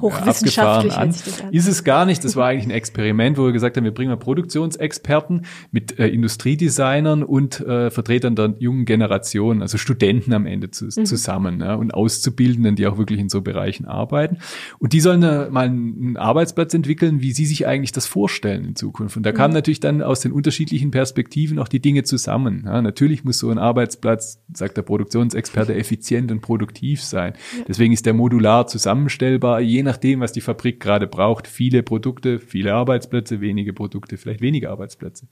Hochwissenschaftlich 0.00 0.94
an. 0.94 1.14
Ist 1.50 1.68
es 1.68 1.84
gar 1.84 2.06
nicht. 2.06 2.24
Das 2.24 2.36
war 2.36 2.48
eigentlich 2.48 2.66
ein 2.66 2.70
Experiment, 2.70 3.38
wo 3.38 3.44
wir 3.44 3.52
gesagt 3.52 3.76
haben, 3.76 3.84
wir 3.84 3.94
bringen 3.94 4.10
mal 4.10 4.16
Produktionsexperten 4.16 5.46
mit 5.70 5.98
äh, 5.98 6.08
Industriedesignern 6.08 7.22
und 7.22 7.60
äh, 7.60 7.90
Vertretern 7.90 8.36
der 8.36 8.54
jungen 8.58 8.84
Generation, 8.84 9.62
also 9.62 9.78
Studenten 9.78 10.32
am 10.32 10.46
Ende 10.46 10.70
zu, 10.70 10.86
mhm. 10.86 11.04
zusammen 11.04 11.60
ja, 11.60 11.74
und 11.74 11.92
Auszubildenden, 11.92 12.76
die 12.76 12.86
auch 12.86 12.98
wirklich 12.98 13.20
in 13.20 13.28
so 13.28 13.42
Bereichen 13.42 13.86
arbeiten. 13.86 14.38
Und 14.78 14.92
die 14.92 15.00
sollen 15.00 15.22
äh, 15.22 15.50
mal 15.50 15.66
einen 15.66 16.16
Arbeitsplatz 16.16 16.74
entwickeln, 16.74 17.20
wie 17.20 17.32
sie 17.32 17.46
sich 17.46 17.66
eigentlich 17.66 17.92
das 17.92 18.06
vorstellen 18.06 18.64
in 18.64 18.76
Zukunft. 18.76 19.16
Und 19.16 19.24
da 19.24 19.32
mhm. 19.32 19.36
kamen 19.36 19.54
natürlich 19.54 19.80
dann 19.80 20.02
aus 20.02 20.20
den 20.20 20.32
unterschiedlichen 20.32 20.90
Perspektiven 20.90 21.58
auch 21.58 21.68
die 21.68 21.80
Dinge 21.80 22.04
zusammen. 22.04 22.62
Ja, 22.66 22.80
natürlich 22.82 23.24
muss 23.24 23.38
so 23.38 23.50
ein 23.50 23.58
Arbeitsplatz, 23.58 24.42
sagt 24.52 24.76
der 24.76 24.82
Produktionsexperte, 24.82 25.74
effizient 25.74 26.32
und 26.32 26.40
produktiv 26.40 27.02
sein. 27.02 27.34
Ja. 27.56 27.64
Deswegen 27.68 27.92
ist 27.92 28.06
der 28.06 28.14
modular 28.14 28.66
zusammenstellbar 28.66 29.49
aber 29.50 29.60
je 29.60 29.82
nachdem, 29.82 30.20
was 30.20 30.32
die 30.32 30.40
Fabrik 30.40 30.80
gerade 30.80 31.06
braucht, 31.06 31.46
viele 31.46 31.82
Produkte, 31.82 32.38
viele 32.38 32.74
Arbeitsplätze, 32.74 33.40
wenige 33.40 33.72
Produkte, 33.72 34.16
vielleicht 34.16 34.40
weniger 34.40 34.70
Arbeitsplätze. 34.70 35.26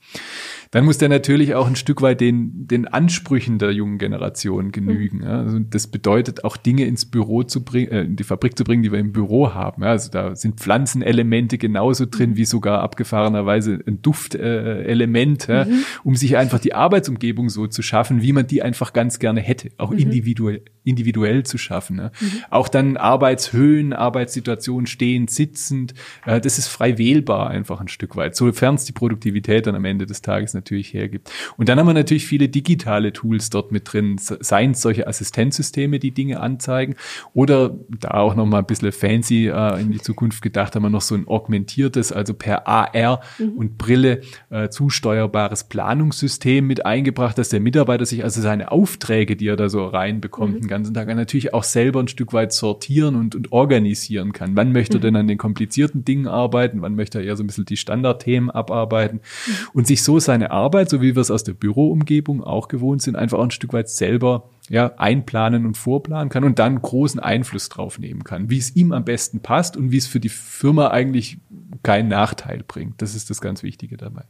Dann 0.71 0.85
muss 0.85 0.97
der 0.97 1.09
natürlich 1.09 1.55
auch 1.55 1.67
ein 1.67 1.75
Stück 1.75 2.01
weit 2.01 2.21
den, 2.21 2.67
den 2.67 2.87
Ansprüchen 2.87 3.57
der 3.59 3.71
jungen 3.71 3.97
Generation 3.97 4.71
genügen. 4.71 5.17
Mhm. 5.19 5.23
Ja. 5.23 5.39
Also 5.41 5.59
das 5.59 5.87
bedeutet 5.87 6.43
auch 6.43 6.57
Dinge 6.57 6.85
ins 6.85 7.05
Büro 7.05 7.43
zu 7.43 7.63
bringen, 7.63 7.91
äh, 7.91 8.01
in 8.01 8.15
die 8.15 8.23
Fabrik 8.23 8.57
zu 8.57 8.63
bringen, 8.63 8.83
die 8.83 8.91
wir 8.91 8.99
im 8.99 9.11
Büro 9.11 9.53
haben. 9.53 9.83
Ja. 9.83 9.89
Also 9.89 10.11
da 10.11 10.35
sind 10.35 10.59
Pflanzenelemente 10.59 11.57
genauso 11.57 12.05
drin, 12.05 12.35
wie 12.37 12.45
sogar 12.45 12.81
abgefahrenerweise 12.81 13.79
ein 13.85 14.01
Duftelement, 14.01 15.49
äh, 15.49 15.53
ja, 15.53 15.65
mhm. 15.65 15.83
um 16.03 16.15
sich 16.15 16.37
einfach 16.37 16.59
die 16.59 16.73
Arbeitsumgebung 16.73 17.49
so 17.49 17.67
zu 17.67 17.81
schaffen, 17.81 18.21
wie 18.21 18.33
man 18.33 18.47
die 18.47 18.61
einfach 18.61 18.93
ganz 18.93 19.19
gerne 19.19 19.41
hätte, 19.41 19.69
auch 19.77 19.91
mhm. 19.91 19.99
individuell, 19.99 20.61
individuell 20.83 21.43
zu 21.43 21.57
schaffen. 21.57 21.97
Mhm. 21.97 22.31
Auch 22.49 22.67
dann 22.67 22.97
Arbeitshöhen, 22.97 23.93
Arbeitssituation, 23.99 24.85
stehend, 24.85 25.29
sitzend. 25.29 25.93
Äh, 26.25 26.41
das 26.41 26.57
ist 26.57 26.67
frei 26.67 26.97
wählbar 26.97 27.49
einfach 27.49 27.81
ein 27.81 27.87
Stück 27.87 28.15
weit, 28.15 28.35
sofern 28.35 28.75
es 28.75 28.85
die 28.85 28.91
Produktivität 28.91 29.67
dann 29.67 29.75
am 29.75 29.85
Ende 29.85 30.05
des 30.05 30.21
Tages 30.21 30.53
natürlich 30.53 30.93
hergibt. 30.93 31.31
Und 31.57 31.69
dann 31.69 31.79
haben 31.79 31.87
wir 31.87 31.93
natürlich 31.93 32.25
viele 32.25 32.49
digitale 32.49 33.13
Tools 33.13 33.49
dort 33.49 33.71
mit 33.71 33.91
drin, 33.91 34.15
seien 34.17 34.71
es 34.71 34.81
solche 34.81 35.07
Assistenzsysteme, 35.07 35.99
die 35.99 36.11
Dinge 36.11 36.39
anzeigen, 36.39 36.95
oder 37.33 37.75
da 37.89 38.11
auch 38.11 38.35
noch 38.35 38.45
mal 38.45 38.59
ein 38.59 38.65
bisschen 38.65 38.91
fancy 38.91 39.47
äh, 39.47 39.81
in 39.81 39.91
die 39.91 40.01
Zukunft 40.01 40.41
gedacht, 40.41 40.75
haben 40.75 40.83
wir 40.83 40.89
noch 40.89 41.01
so 41.01 41.15
ein 41.15 41.27
augmentiertes, 41.27 42.11
also 42.11 42.33
per 42.33 42.67
AR 42.67 43.21
mhm. 43.37 43.49
und 43.57 43.77
Brille 43.77 44.21
äh, 44.49 44.69
zusteuerbares 44.69 45.65
Planungssystem 45.65 46.65
mit 46.65 46.85
eingebracht, 46.85 47.37
dass 47.37 47.49
der 47.49 47.59
Mitarbeiter 47.59 48.05
sich 48.05 48.23
also 48.23 48.41
seine 48.41 48.71
Aufträge, 48.71 49.35
die 49.35 49.47
er 49.47 49.55
da 49.55 49.69
so 49.69 49.85
reinbekommt, 49.85 50.55
mhm. 50.55 50.61
den 50.61 50.67
ganzen 50.67 50.93
Tag 50.93 51.07
natürlich 51.07 51.53
auch 51.53 51.63
selber 51.63 51.99
ein 51.99 52.07
Stück 52.07 52.33
weit 52.33 52.53
sortieren 52.53 53.15
und, 53.15 53.35
und 53.35 53.51
organisieren 53.51 53.88
organisieren 53.89 54.33
kann. 54.33 54.55
Wann 54.55 54.71
möchte 54.71 54.97
er 54.97 55.01
denn 55.01 55.15
an 55.15 55.27
den 55.27 55.37
komplizierten 55.37 56.05
Dingen 56.05 56.27
arbeiten? 56.27 56.81
Wann 56.81 56.95
möchte 56.95 57.19
er 57.19 57.25
eher 57.25 57.35
so 57.35 57.43
ein 57.43 57.47
bisschen 57.47 57.65
die 57.65 57.77
Standardthemen 57.77 58.49
abarbeiten? 58.49 59.17
Mhm. 59.19 59.51
Und 59.73 59.87
sich 59.87 60.03
so 60.03 60.19
seine 60.19 60.51
Arbeit, 60.51 60.89
so 60.89 61.01
wie 61.01 61.15
wir 61.15 61.21
es 61.21 61.31
aus 61.31 61.43
der 61.43 61.53
Büroumgebung 61.53 62.43
auch 62.43 62.67
gewohnt 62.67 63.01
sind, 63.01 63.15
einfach 63.15 63.39
ein 63.39 63.51
Stück 63.51 63.73
weit 63.73 63.89
selber 63.89 64.49
ja, 64.69 64.93
einplanen 64.97 65.65
und 65.65 65.77
vorplanen 65.77 66.29
kann 66.29 66.43
und 66.43 66.59
dann 66.59 66.79
großen 66.79 67.19
Einfluss 67.19 67.69
drauf 67.69 67.97
nehmen 67.97 68.23
kann, 68.23 68.49
wie 68.49 68.59
es 68.59 68.75
ihm 68.75 68.91
am 68.91 69.03
besten 69.03 69.39
passt 69.39 69.75
und 69.75 69.91
wie 69.91 69.97
es 69.97 70.05
für 70.05 70.19
die 70.19 70.29
Firma 70.29 70.89
eigentlich 70.89 71.39
keinen 71.81 72.09
Nachteil 72.09 72.63
bringt. 72.67 73.01
Das 73.01 73.15
ist 73.15 73.29
das 73.29 73.41
ganz 73.41 73.63
Wichtige 73.63 73.97
dabei. 73.97 74.25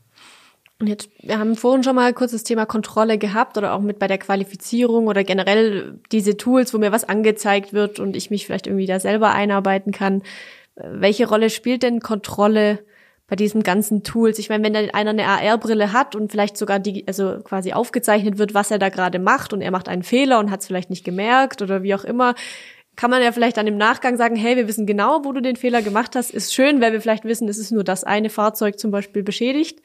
Und 0.79 0.87
jetzt, 0.87 1.09
wir 1.21 1.37
haben 1.37 1.57
vorhin 1.57 1.83
schon 1.83 1.95
mal 1.95 2.13
kurz 2.13 2.31
das 2.31 2.43
Thema 2.43 2.65
Kontrolle 2.65 3.17
gehabt 3.17 3.57
oder 3.57 3.73
auch 3.73 3.81
mit 3.81 3.99
bei 3.99 4.07
der 4.07 4.17
Qualifizierung 4.17 5.07
oder 5.07 5.25
generell 5.25 5.99
diese 6.13 6.37
Tools, 6.37 6.73
wo 6.73 6.77
mir 6.77 6.93
was 6.93 7.03
angezeigt 7.03 7.73
wird 7.73 7.99
und 7.99 8.15
ich 8.15 8.31
mich 8.31 8.45
vielleicht 8.45 8.65
irgendwie 8.65 8.85
da 8.85 8.99
selber 9.01 9.31
einarbeiten 9.31 9.91
kann. 9.91 10.23
Welche 10.75 11.27
Rolle 11.27 11.49
spielt 11.49 11.83
denn 11.83 11.99
Kontrolle 11.99 12.79
bei 13.27 13.35
diesen 13.35 13.61
ganzen 13.61 14.03
Tools? 14.03 14.39
Ich 14.39 14.47
meine, 14.47 14.63
wenn 14.63 14.73
dann 14.73 14.89
einer 14.91 15.09
eine 15.09 15.25
AR-Brille 15.25 15.91
hat 15.91 16.15
und 16.15 16.31
vielleicht 16.31 16.55
sogar 16.55 16.79
die, 16.79 17.05
also 17.05 17.39
quasi 17.43 17.73
aufgezeichnet 17.73 18.37
wird, 18.37 18.53
was 18.53 18.71
er 18.71 18.79
da 18.79 18.87
gerade 18.87 19.19
macht 19.19 19.51
und 19.51 19.61
er 19.61 19.71
macht 19.71 19.89
einen 19.89 20.03
Fehler 20.03 20.39
und 20.39 20.49
hat 20.49 20.61
es 20.61 20.67
vielleicht 20.67 20.89
nicht 20.89 21.03
gemerkt 21.03 21.61
oder 21.61 21.83
wie 21.83 21.93
auch 21.93 22.05
immer, 22.05 22.35
kann 22.95 23.11
man 23.11 23.21
ja 23.21 23.33
vielleicht 23.33 23.57
dann 23.57 23.67
im 23.67 23.77
Nachgang 23.77 24.17
sagen, 24.17 24.35
hey, 24.37 24.55
wir 24.55 24.67
wissen 24.67 24.85
genau, 24.85 25.25
wo 25.25 25.33
du 25.33 25.41
den 25.41 25.55
Fehler 25.55 25.81
gemacht 25.81 26.15
hast. 26.15 26.31
Ist 26.31 26.53
schön, 26.53 26.81
weil 26.81 26.93
wir 26.93 27.01
vielleicht 27.01 27.25
wissen, 27.25 27.47
es 27.49 27.57
ist 27.57 27.71
nur 27.71 27.83
das 27.83 28.03
eine 28.05 28.29
Fahrzeug 28.29 28.79
zum 28.79 28.91
Beispiel 28.91 29.23
beschädigt. 29.23 29.81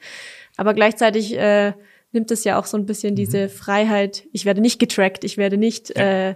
Aber 0.57 0.73
gleichzeitig 0.73 1.37
äh, 1.37 1.73
nimmt 2.11 2.31
es 2.31 2.43
ja 2.43 2.59
auch 2.59 2.65
so 2.65 2.77
ein 2.77 2.85
bisschen 2.85 3.11
mhm. 3.11 3.17
diese 3.17 3.49
Freiheit, 3.49 4.25
ich 4.31 4.45
werde 4.45 4.61
nicht 4.61 4.79
getrackt, 4.79 5.23
ich 5.23 5.37
werde 5.37 5.57
nicht 5.57 5.95
ja. 5.95 6.29
äh, 6.29 6.35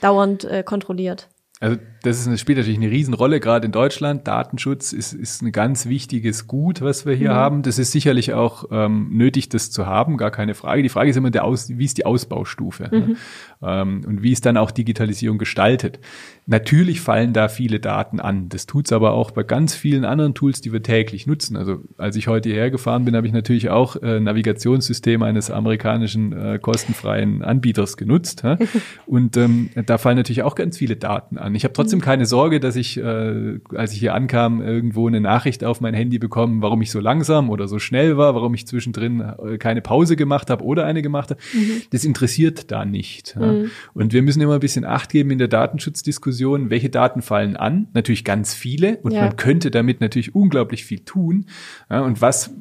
dauernd 0.00 0.44
äh, 0.44 0.62
kontrolliert. 0.62 1.28
Also 1.60 1.78
das 2.04 2.20
ist 2.20 2.26
eine, 2.26 2.36
spielt 2.36 2.58
natürlich 2.58 2.78
eine 2.78 2.90
Riesenrolle, 2.90 3.40
gerade 3.40 3.64
in 3.64 3.72
Deutschland. 3.72 4.28
Datenschutz 4.28 4.92
ist, 4.92 5.14
ist 5.14 5.42
ein 5.42 5.52
ganz 5.52 5.86
wichtiges 5.86 6.46
Gut, 6.46 6.82
was 6.82 7.06
wir 7.06 7.14
hier 7.14 7.30
mhm. 7.30 7.34
haben. 7.34 7.62
Das 7.62 7.78
ist 7.78 7.92
sicherlich 7.92 8.34
auch 8.34 8.66
ähm, 8.70 9.08
nötig, 9.10 9.48
das 9.48 9.70
zu 9.70 9.86
haben, 9.86 10.18
gar 10.18 10.30
keine 10.30 10.54
Frage. 10.54 10.82
Die 10.82 10.90
Frage 10.90 11.08
ist 11.08 11.16
immer, 11.16 11.30
der 11.30 11.44
Aus, 11.44 11.70
wie 11.70 11.84
ist 11.84 11.96
die 11.96 12.04
Ausbaustufe 12.04 12.90
mhm. 12.92 12.98
ne? 12.98 13.16
ähm, 13.62 14.02
und 14.06 14.22
wie 14.22 14.32
ist 14.32 14.44
dann 14.44 14.58
auch 14.58 14.70
Digitalisierung 14.70 15.38
gestaltet. 15.38 15.98
Natürlich 16.46 17.00
fallen 17.00 17.32
da 17.32 17.48
viele 17.48 17.80
Daten 17.80 18.20
an. 18.20 18.50
Das 18.50 18.66
tut's 18.66 18.92
aber 18.92 19.14
auch 19.14 19.30
bei 19.30 19.42
ganz 19.42 19.74
vielen 19.74 20.04
anderen 20.04 20.34
Tools, 20.34 20.60
die 20.60 20.74
wir 20.74 20.82
täglich 20.82 21.26
nutzen. 21.26 21.56
Also 21.56 21.78
als 21.96 22.16
ich 22.16 22.28
heute 22.28 22.50
hierher 22.50 22.70
gefahren 22.70 23.06
bin, 23.06 23.16
habe 23.16 23.26
ich 23.26 23.32
natürlich 23.32 23.70
auch 23.70 23.96
äh, 23.96 24.20
Navigationssystem 24.20 25.22
eines 25.22 25.50
amerikanischen 25.50 26.32
äh, 26.32 26.58
kostenfreien 26.60 27.42
Anbieters 27.42 27.96
genutzt. 27.96 28.42
Hä? 28.42 28.56
Und 29.06 29.38
ähm, 29.38 29.70
da 29.86 29.96
fallen 29.96 30.18
natürlich 30.18 30.42
auch 30.42 30.54
ganz 30.54 30.76
viele 30.76 30.96
Daten 30.96 31.38
an. 31.38 31.54
Ich 31.54 31.64
habe 31.64 31.72
trotzdem 31.72 31.93
trotzdem 31.94 32.00
keine 32.00 32.26
Sorge, 32.26 32.60
dass 32.60 32.76
ich, 32.76 32.98
äh, 32.98 33.60
als 33.74 33.92
ich 33.92 34.00
hier 34.00 34.14
ankam, 34.14 34.60
irgendwo 34.62 35.06
eine 35.06 35.20
Nachricht 35.20 35.64
auf 35.64 35.80
mein 35.80 35.94
Handy 35.94 36.18
bekomme, 36.18 36.62
warum 36.62 36.82
ich 36.82 36.90
so 36.90 37.00
langsam 37.00 37.50
oder 37.50 37.68
so 37.68 37.78
schnell 37.78 38.16
war, 38.16 38.34
warum 38.34 38.54
ich 38.54 38.66
zwischendrin 38.66 39.20
äh, 39.20 39.58
keine 39.58 39.80
Pause 39.80 40.16
gemacht 40.16 40.50
habe 40.50 40.64
oder 40.64 40.84
eine 40.84 41.02
gemacht 41.02 41.30
habe. 41.30 41.40
Mhm. 41.52 41.82
Das 41.90 42.04
interessiert 42.04 42.70
da 42.70 42.84
nicht. 42.84 43.36
Ja. 43.38 43.52
Mhm. 43.52 43.70
Und 43.94 44.12
wir 44.12 44.22
müssen 44.22 44.40
immer 44.40 44.54
ein 44.54 44.60
bisschen 44.60 44.84
Acht 44.84 45.10
geben 45.10 45.30
in 45.30 45.38
der 45.38 45.48
Datenschutzdiskussion, 45.48 46.70
welche 46.70 46.90
Daten 46.90 47.22
fallen 47.22 47.56
an. 47.56 47.88
Natürlich 47.94 48.24
ganz 48.24 48.54
viele 48.54 48.98
und 48.98 49.12
ja. 49.12 49.22
man 49.22 49.36
könnte 49.36 49.70
damit 49.70 50.00
natürlich 50.00 50.34
unglaublich 50.34 50.84
viel 50.84 51.00
tun. 51.00 51.46
Ja, 51.90 52.00
und 52.00 52.20
was 52.20 52.54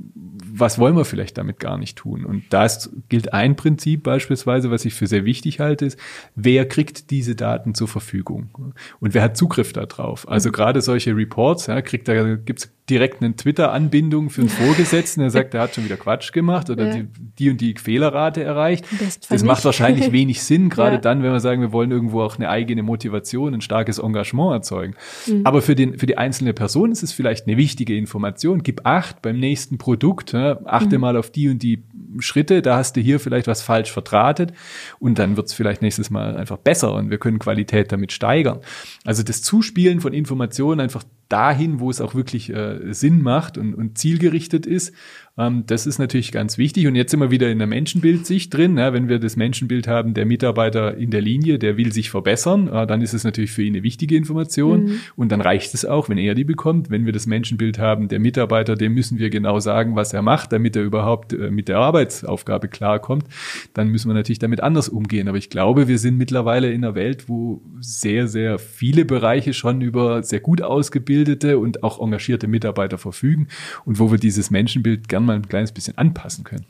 was 0.56 0.78
wollen 0.78 0.96
wir 0.96 1.06
vielleicht 1.06 1.38
damit 1.38 1.60
gar 1.60 1.78
nicht 1.78 1.98
tun? 1.98 2.26
Und 2.26 2.44
da 2.52 2.68
gilt 3.10 3.34
ein 3.34 3.56
Prinzip 3.56 4.04
beispielsweise, 4.04 4.70
was 4.70 4.86
ich 4.86 4.94
für 4.94 5.08
sehr 5.08 5.26
wichtig 5.26 5.60
halte, 5.60 5.86
ist, 5.86 5.98
wer 6.36 6.68
kriegt 6.68 7.10
diese 7.10 7.36
Daten 7.36 7.74
zur 7.74 7.88
Verfügung? 7.88 8.76
Und 9.00 9.14
wer 9.24 9.30
hat 9.30 9.38
Zugriff 9.38 9.74
darauf? 9.74 10.28
Also 10.28 10.50
mhm. 10.50 10.54
gerade 10.54 10.82
solche 10.82 11.16
Reports, 11.16 11.68
ja, 11.68 11.82
kriegt 11.82 12.08
da, 12.08 12.36
gibt's 12.36 12.70
direkt 12.90 13.22
eine 13.22 13.36
Twitter-Anbindung 13.36 14.30
für 14.30 14.42
einen 14.42 14.50
Vorgesetzten, 14.50 15.22
der 15.22 15.30
sagt, 15.30 15.54
der 15.54 15.62
hat 15.62 15.76
schon 15.76 15.86
wieder 15.86 15.96
Quatsch 15.96 16.34
gemacht 16.34 16.70
oder 16.70 16.88
ja. 16.88 16.96
die, 16.96 17.08
die, 17.40 17.50
und 17.50 17.62
die 17.62 17.76
Fehlerrate 17.78 18.44
erreicht. 18.44 18.86
Das 19.30 19.44
macht 19.44 19.64
wahrscheinlich 19.64 20.12
wenig 20.12 20.44
Sinn, 20.44 20.70
gerade 20.70 20.96
ja. 20.96 21.02
dann, 21.02 21.24
wenn 21.24 21.32
wir 21.32 21.40
sagen, 21.40 21.62
wir 21.62 21.72
wollen 21.72 21.92
irgendwo 21.92 22.22
auch 22.22 22.36
eine 22.36 22.50
eigene 22.50 22.84
Motivation, 22.84 23.54
ein 23.54 23.62
starkes 23.62 24.00
Engagement 24.00 24.52
erzeugen. 24.52 24.96
Mhm. 25.28 25.42
Aber 25.46 25.62
für, 25.62 25.76
den, 25.76 25.98
für 25.98 26.06
die 26.06 26.18
einzelne 26.18 26.54
Person 26.54 26.92
ist 26.92 27.04
es 27.04 27.14
vielleicht 27.14 27.48
eine 27.48 27.58
wichtige 27.58 27.96
Information. 27.98 28.64
Gib 28.64 28.82
acht 28.86 29.22
beim 29.22 29.40
nächsten 29.40 29.78
Produkt, 29.78 30.34
ja, 30.34 30.60
achte 30.66 30.96
mhm. 30.96 31.02
mal 31.02 31.18
auf 31.18 31.32
die 31.32 31.50
und 31.50 31.64
die 31.64 31.84
Schritte, 32.20 32.62
da 32.62 32.78
hast 32.78 32.96
du 32.96 33.02
hier 33.02 33.20
vielleicht 33.20 33.48
was 33.48 33.62
falsch 33.62 33.92
verdrahtet 33.92 34.54
und 35.00 35.20
dann 35.20 35.38
wird 35.38 35.48
es 35.48 35.54
vielleicht 35.54 35.82
nächstes 35.82 36.10
Mal 36.10 36.38
einfach 36.38 36.58
besser 36.58 36.94
und 36.94 37.10
wir 37.10 37.18
können 37.18 37.40
Qualität 37.40 37.92
damit 37.92 38.12
steigern. 38.12 38.60
Also 39.06 39.24
das 39.24 39.42
Zuspielen 39.42 40.02
von 40.02 40.14
Informationen 40.14 40.80
einfach 40.80 41.04
dahin, 41.30 41.80
wo 41.80 41.90
es 41.90 42.02
auch 42.02 42.16
wirklich 42.16 42.52
äh, 42.52 42.94
Sinn 42.94 43.22
macht 43.22 43.58
und, 43.58 43.74
und 43.74 43.98
zielgerichtet 43.98 44.66
ist. 44.66 44.94
Ähm, 45.38 45.64
das 45.66 45.88
ist 45.88 45.98
natürlich 45.98 46.32
ganz 46.32 46.58
wichtig. 46.58 46.88
Und 46.88 46.96
jetzt 46.96 47.12
sind 47.12 47.20
wir 47.20 47.32
wieder 47.32 47.50
in 47.50 47.58
der 47.58 47.68
Menschenbildsicht 47.68 48.54
drin. 48.54 48.76
Wenn 48.76 49.10
wir 49.10 49.20
das 49.20 49.36
Menschenbild 49.36 49.88
haben, 49.88 50.14
der 50.14 50.26
Mitarbeiter 50.26 50.96
in 50.96 51.10
der 51.10 51.22
Linie, 51.22 51.60
der 51.60 51.78
will 51.78 51.92
sich 51.92 52.10
verbessern, 52.10 52.66
dann 52.66 53.02
ist 53.02 53.14
es 53.14 53.24
natürlich 53.24 53.52
für 53.52 53.64
ihn 53.64 53.74
eine 53.74 53.84
wichtige 53.84 54.16
Information. 54.16 54.86
Mhm. 54.86 55.00
Und 55.16 55.32
dann 55.32 55.42
reicht 55.42 55.74
es 55.74 55.86
auch, 55.86 56.10
wenn 56.10 56.18
er 56.18 56.36
die 56.36 56.44
bekommt. 56.44 56.90
Wenn 56.90 57.06
wir 57.06 57.14
das 57.14 57.26
Menschenbild 57.26 57.80
haben, 57.80 58.08
der 58.08 58.20
Mitarbeiter, 58.20 58.76
dem 58.76 58.94
müssen 58.94 59.18
wir 59.18 59.30
genau 59.30 59.60
sagen, 59.60 59.96
was 59.96 60.14
er 60.14 60.22
macht, 60.22 60.52
damit 60.52 60.76
er 60.76 60.84
überhaupt 60.84 61.34
äh, 61.34 61.50
mit 61.50 61.68
der 61.68 61.78
Arbeitsaufgabe 61.78 62.68
klarkommt, 62.68 63.26
dann 63.74 63.90
müssen 63.90 64.10
wir 64.10 64.14
natürlich 64.14 64.40
damit 64.40 64.62
anders 64.62 64.90
umgehen. 64.90 65.28
Aber 65.28 65.38
ich 65.38 65.50
glaube, 65.50 65.88
wir 65.88 65.98
sind 65.98 66.18
mittlerweile 66.18 66.72
in 66.72 66.84
einer 66.84 66.96
Welt, 66.96 67.28
wo 67.28 67.62
sehr, 67.80 68.28
sehr 68.28 68.60
viele 68.60 69.06
Bereiche 69.06 69.54
schon 69.54 69.82
über 69.82 70.24
sehr 70.24 70.40
gut 70.40 70.62
ausgebildete 70.62 71.58
und 71.58 71.84
auch 71.84 72.00
engagierte 72.00 72.48
Mitarbeiter 72.48 72.98
verfügen 72.98 73.48
und 73.86 74.00
wo 74.00 74.12
wir 74.12 74.20
dieses 74.20 74.52
Menschenbild 74.52 75.10
gerne 75.24 75.40
mal 75.40 75.44
ein 75.44 75.50
kleines 75.50 75.72
bisschen 75.72 75.98
anpassen 75.98 76.44
können. 76.44 76.66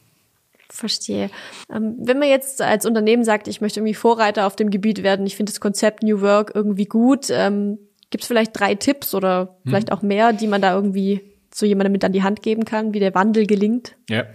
Verstehe. 0.69 1.29
Ähm, 1.71 1.95
wenn 1.99 2.17
man 2.17 2.29
jetzt 2.29 2.61
als 2.61 2.85
Unternehmen 2.85 3.23
sagt, 3.23 3.47
ich 3.47 3.61
möchte 3.61 3.79
irgendwie 3.79 3.93
Vorreiter 3.93 4.47
auf 4.47 4.55
dem 4.55 4.71
Gebiet 4.71 5.03
werden, 5.03 5.25
ich 5.25 5.35
finde 5.35 5.51
das 5.51 5.59
Konzept 5.59 6.01
New 6.01 6.21
Work 6.21 6.51
irgendwie 6.55 6.85
gut, 6.85 7.29
ähm, 7.29 7.77
gibt 8.09 8.23
es 8.23 8.27
vielleicht 8.27 8.57
drei 8.59 8.75
Tipps 8.75 9.13
oder 9.13 9.57
vielleicht 9.65 9.89
hm. 9.89 9.97
auch 9.97 10.01
mehr, 10.01 10.33
die 10.33 10.47
man 10.47 10.61
da 10.61 10.73
irgendwie 10.73 11.21
so 11.55 11.65
jemandem 11.65 11.91
mit 11.91 12.03
an 12.03 12.11
die 12.11 12.23
Hand 12.23 12.41
geben 12.41 12.65
kann, 12.65 12.93
wie 12.93 12.99
der 12.99 13.13
Wandel 13.13 13.45
gelingt? 13.45 13.95
Ja, 14.09 14.25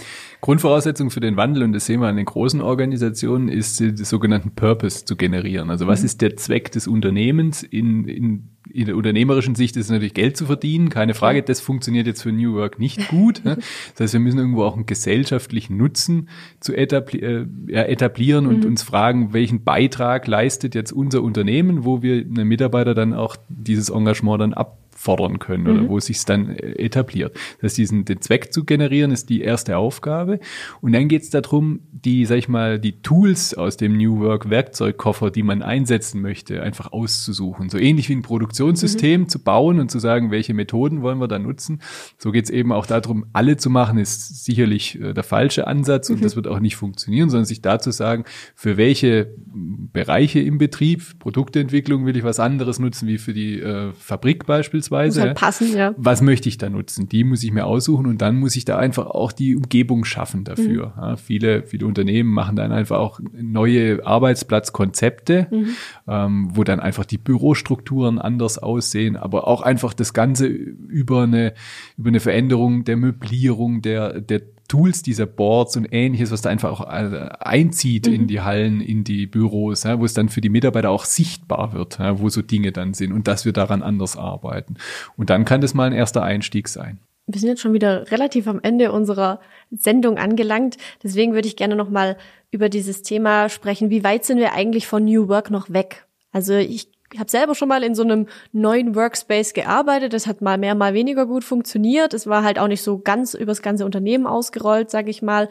Grundvoraussetzung 0.41 1.11
für 1.11 1.21
den 1.21 1.37
Wandel, 1.37 1.63
und 1.65 1.73
das 1.73 1.87
sehen 1.87 2.01
wir 2.01 2.07
an 2.07 2.17
den 2.17 2.25
großen 2.25 2.61
Organisationen, 2.61 3.49
ist 3.49 3.81
den 3.81 3.97
sogenannten 3.97 4.53
Purpose 4.55 5.05
zu 5.05 5.17
generieren. 5.17 5.71
Also 5.71 5.87
was 5.87 6.01
mhm. 6.01 6.07
ist 6.07 6.23
der 6.23 6.37
Zweck 6.37 6.71
des 6.71 6.87
Unternehmens? 6.87 7.63
In, 7.63 8.07
in, 8.07 8.49
in 8.71 8.87
der 8.87 8.97
unternehmerischen 8.97 9.55
Sicht 9.55 9.77
ist 9.77 9.87
es 9.87 9.91
natürlich 9.91 10.15
Geld 10.15 10.37
zu 10.37 10.47
verdienen, 10.47 10.91
keine 10.91 11.15
Frage. 11.15 11.43
Das 11.43 11.61
funktioniert 11.61 12.07
jetzt 12.07 12.23
für 12.23 12.33
New 12.33 12.55
Work 12.55 12.79
nicht 12.79 13.09
gut. 13.09 13.43
Das 13.45 13.59
heißt, 13.99 14.13
wir 14.13 14.21
müssen 14.21 14.39
irgendwo 14.39 14.63
auch 14.63 14.77
einen 14.77 14.87
gesellschaftlichen 14.87 15.77
Nutzen 15.77 16.29
zu 16.61 16.75
etabli 16.75 17.19
äh, 17.21 17.47
etablieren 17.69 18.47
und 18.47 18.61
mhm. 18.61 18.71
uns 18.71 18.83
fragen, 18.83 19.33
welchen 19.33 19.65
Beitrag 19.65 20.27
leistet 20.27 20.75
jetzt 20.75 20.93
unser 20.93 21.23
Unternehmen, 21.23 21.85
wo 21.85 22.03
wir 22.03 22.25
einen 22.25 22.47
Mitarbeiter 22.47 22.95
dann 22.95 23.13
auch 23.13 23.37
dieses 23.49 23.91
Engagement 23.91 24.41
dann 24.41 24.55
ab 24.55 24.79
fordern 24.99 25.39
können 25.39 25.69
oder 25.69 25.83
mhm. 25.83 25.89
wo 25.89 25.99
es 25.99 26.07
sich 26.07 26.25
dann 26.25 26.51
äh, 26.51 26.73
etabliert. 26.73 27.35
Das 27.61 27.71
heißt, 27.71 27.79
diesen 27.79 28.05
den 28.05 28.21
Zweck 28.21 28.53
zu 28.53 28.65
generieren, 28.65 29.13
ist 29.13 29.29
die 29.29 29.43
erste 29.43 29.79
Aufgabe. 29.79 30.41
Und 30.81 30.93
dann 30.93 31.07
geht 31.07 31.23
es 31.23 31.31
darum, 31.31 31.81
die, 31.93 32.25
sag 32.25 32.39
ich 32.39 32.49
mal, 32.49 32.81
die 32.81 33.01
Tools 33.01 33.55
aus 33.55 33.77
dem 33.77 33.97
New 33.97 34.19
Work 34.19 34.51
Werkzeugkoffer, 34.51 35.31
die 35.31 35.45
man 35.45 35.63
einsetzen 35.63 36.21
möchte, 36.21 36.63
einfach 36.63 36.93
auszusuchen. 36.93 37.71
So 37.71 37.79
ähnlich 37.79 38.09
wie 38.09 38.15
ein 38.15 38.23
Produktionssystem 38.23 39.23
mhm. 39.23 39.29
zu 39.29 39.39
bauen 39.39 39.79
und 39.79 39.89
zu 39.89 40.01
sagen, 40.01 40.33
welche 40.33 40.53
Methoden 40.53 41.01
wollen 41.03 41.21
wir 41.21 41.29
da 41.29 41.39
nutzen. 41.39 41.81
So 42.19 42.33
geht 42.33 42.47
es 42.47 42.51
eben 42.51 42.73
auch 42.73 42.87
darum, 42.87 43.27
alle 43.33 43.57
zu 43.57 43.71
machen, 43.71 43.99
ist 43.99 44.45
sicherlich 44.45 45.01
äh, 45.01 45.15
der 45.15 45.25
falsche 45.25 45.69
Ansatz 45.69 46.11
und 46.11 46.19
mhm. 46.19 46.23
das 46.23 46.35
wird 46.35 46.49
auch 46.49 46.59
nicht 46.59 46.75
funktionieren, 46.75 47.31
sondern 47.31 47.47
sich 47.47 47.63
dazu 47.63 47.93
sagen, 47.93 48.25
für 48.57 48.77
welche 48.77 49.33
Bereiche 49.47 50.41
im 50.41 50.59
Betrieb, 50.59 51.21
Produktentwicklung 51.21 52.05
will 52.05 52.17
ich 52.17 52.25
was 52.25 52.41
anderes 52.41 52.81
nutzen, 52.81 53.07
wie 53.07 53.19
für 53.19 53.33
die 53.33 53.61
äh, 53.61 53.93
Fabrik 53.93 54.45
beispielsweise 54.45 54.88
beispielsweise. 54.90 55.29
Halt 55.29 55.38
passen, 55.38 55.77
ja. 55.77 55.94
Was 55.96 56.22
möchte 56.22 56.48
ich 56.48 56.59
da 56.59 56.68
nutzen? 56.68 57.09
Die 57.09 57.24
muss 57.24 57.42
ich 57.42 57.53
mir 57.53 57.66
aussuchen 57.66 58.07
und 58.07 58.22
dann 58.22 58.37
muss 58.37 58.57
ich 58.57 58.64
da 58.64 58.79
einfach 58.79 59.07
auch 59.07 59.33
die 59.33 59.57
Umgebung 59.57 60.05
schaffen 60.05 60.44
dafür. 60.44 60.92
Mhm. 60.96 61.03
Ja, 61.03 61.16
viele, 61.16 61.62
viele 61.64 61.87
Unternehmen 61.87 62.31
machen 62.31 62.57
dann 62.57 62.72
einfach 62.72 62.98
auch 62.98 63.20
neue 63.33 64.05
Arbeitsplatzkonzepte, 64.07 65.48
mhm. 65.51 65.68
ähm, 66.07 66.48
wo 66.53 66.64
dann 66.64 66.81
einfach 66.81 67.05
die 67.05 67.18
Bürostrukturen 67.18 68.18
anders 68.18 68.59
aussehen, 68.59 69.16
aber 69.16 69.46
auch 69.46 69.62
einfach 69.62 69.94
das 69.94 70.12
Ganze 70.12 70.46
über 70.46 71.22
eine, 71.22 71.55
über 71.96 72.09
eine 72.09 72.20
Veränderung 72.20 72.85
der 72.85 72.96
Möblierung, 72.96 73.83
der, 73.83 74.20
der 74.20 74.42
Tools, 74.69 75.03
dieser 75.03 75.27
Boards 75.27 75.77
und 75.77 75.87
ähnliches, 75.91 76.31
was 76.31 76.43
da 76.43 76.51
einfach 76.51 76.71
auch 76.71 76.87
äh, 76.87 77.31
einzieht 77.41 78.07
mhm. 78.07 78.13
in 78.13 78.27
die 78.29 78.43
Hallen, 78.43 78.81
in 78.81 79.03
die 79.03 79.27
Büros, 79.27 79.85
ja, 79.85 79.99
wo 79.99 80.05
es 80.05 80.15
dann 80.15 80.29
für 80.29 80.41
die 80.41 80.51
Mitarbeiter 80.51 80.91
auch 80.91 81.07
sichtbar 81.07 81.73
wird, 81.73 81.99
ja, 81.99 82.21
wo 82.21 82.29
so 82.29 82.43
Dinge 82.43 82.71
dann 82.71 82.95
sind 82.95 83.13
und 83.13 83.27
dass 83.27 83.45
wir 83.45 83.53
daran 83.53 83.83
anders 83.83 84.17
arbeiten. 84.17 84.77
Und 85.17 85.31
dann 85.31 85.45
kann 85.45 85.61
das 85.61 85.75
mal 85.75 85.87
ein 85.87 85.93
erster 85.93 86.23
Einstieg 86.23 86.69
sein. 86.69 86.99
Wir 87.27 87.41
sind 87.41 87.51
jetzt 87.51 87.61
schon 87.61 87.75
wieder 87.75 88.11
relativ 88.11 88.47
am 88.47 88.61
Ende 88.63 88.91
unserer 88.93 89.41
Sendung 89.71 90.17
angelangt. 90.17 90.77
Deswegen 91.03 91.35
würde 91.35 91.49
ich 91.49 91.57
gerne 91.57 91.77
noch 91.77 91.91
mal 91.91 92.17
über 92.51 92.69
dieses 92.71 93.03
Thema 93.03 93.51
sprechen. 93.51 93.91
Wie 93.91 94.03
weit 94.03 94.25
sind 94.25 94.39
wir 94.39 94.55
eigentlich 94.55 94.87
von 94.87 95.05
New 95.05 95.29
Work 95.29 95.51
noch 95.51 95.71
weg? 95.71 96.07
Also 96.33 96.55
ich 96.55 96.89
habe 97.16 97.31
selber 97.31 97.55
schon 97.55 97.68
mal 97.68 97.83
in 97.83 97.94
so 97.94 98.03
einem 98.03 98.27
neuen 98.53 98.94
Workspace 98.94 99.55
gearbeitet. 99.55 100.12
Das 100.12 100.27
hat 100.27 100.42
mal 100.42 100.59
mehr, 100.59 100.75
mal 100.75 100.92
weniger 100.92 101.27
gut 101.27 101.44
funktioniert. 101.44 102.12
Es 102.12 102.27
war 102.27 102.42
halt 102.42 102.59
auch 102.59 102.68
nicht 102.68 102.83
so 102.83 102.99
ganz 102.99 103.35
übers 103.35 103.62
ganze 103.62 103.85
Unternehmen 103.85 104.27
ausgerollt, 104.27 104.90
sage 104.90 105.11
ich 105.11 105.23
mal. 105.23 105.49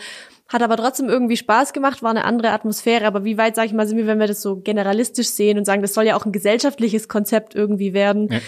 Hat 0.47 0.61
aber 0.61 0.77
trotzdem 0.77 1.09
irgendwie 1.09 1.35
Spaß 1.35 1.73
gemacht, 1.73 2.03
war 2.03 2.11
eine 2.11 2.25
andere 2.25 2.51
Atmosphäre. 2.51 3.05
Aber 3.05 3.23
wie 3.23 3.37
weit, 3.37 3.55
sage 3.55 3.67
ich 3.67 3.73
mal, 3.73 3.87
sind 3.87 3.97
wir, 3.97 4.07
wenn 4.07 4.19
wir 4.19 4.27
das 4.27 4.41
so 4.41 4.57
generalistisch 4.57 5.29
sehen 5.29 5.57
und 5.57 5.65
sagen, 5.65 5.81
das 5.81 5.93
soll 5.93 6.05
ja 6.05 6.15
auch 6.15 6.25
ein 6.25 6.31
gesellschaftliches 6.31 7.07
Konzept 7.07 7.55
irgendwie 7.55 7.93
werden? 7.93 8.29
Ja. 8.31 8.39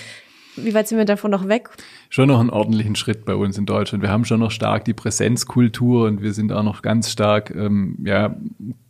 Wie 0.56 0.74
weit 0.74 0.88
sind 0.88 0.98
wir 0.98 1.06
davon 1.06 1.32
noch 1.32 1.48
weg? 1.48 1.70
Schon 2.12 2.28
noch 2.28 2.40
einen 2.40 2.50
ordentlichen 2.50 2.96
Schritt 2.96 3.24
bei 3.24 3.36
uns 3.36 3.56
in 3.60 3.68
Deutschland. 3.68 4.02
Wir 4.02 4.10
haben 4.10 4.26
schon 4.26 4.40
noch 4.40 4.50
stark 4.50 4.84
die 4.84 4.96
Präsenzkultur 4.96 6.08
und 6.08 6.24
wir 6.24 6.34
sind 6.34 6.52
auch 6.52 6.64
noch 6.64 6.82
ganz 6.82 7.12
stark 7.12 7.54
ähm, 7.56 7.98
ja, 8.04 8.36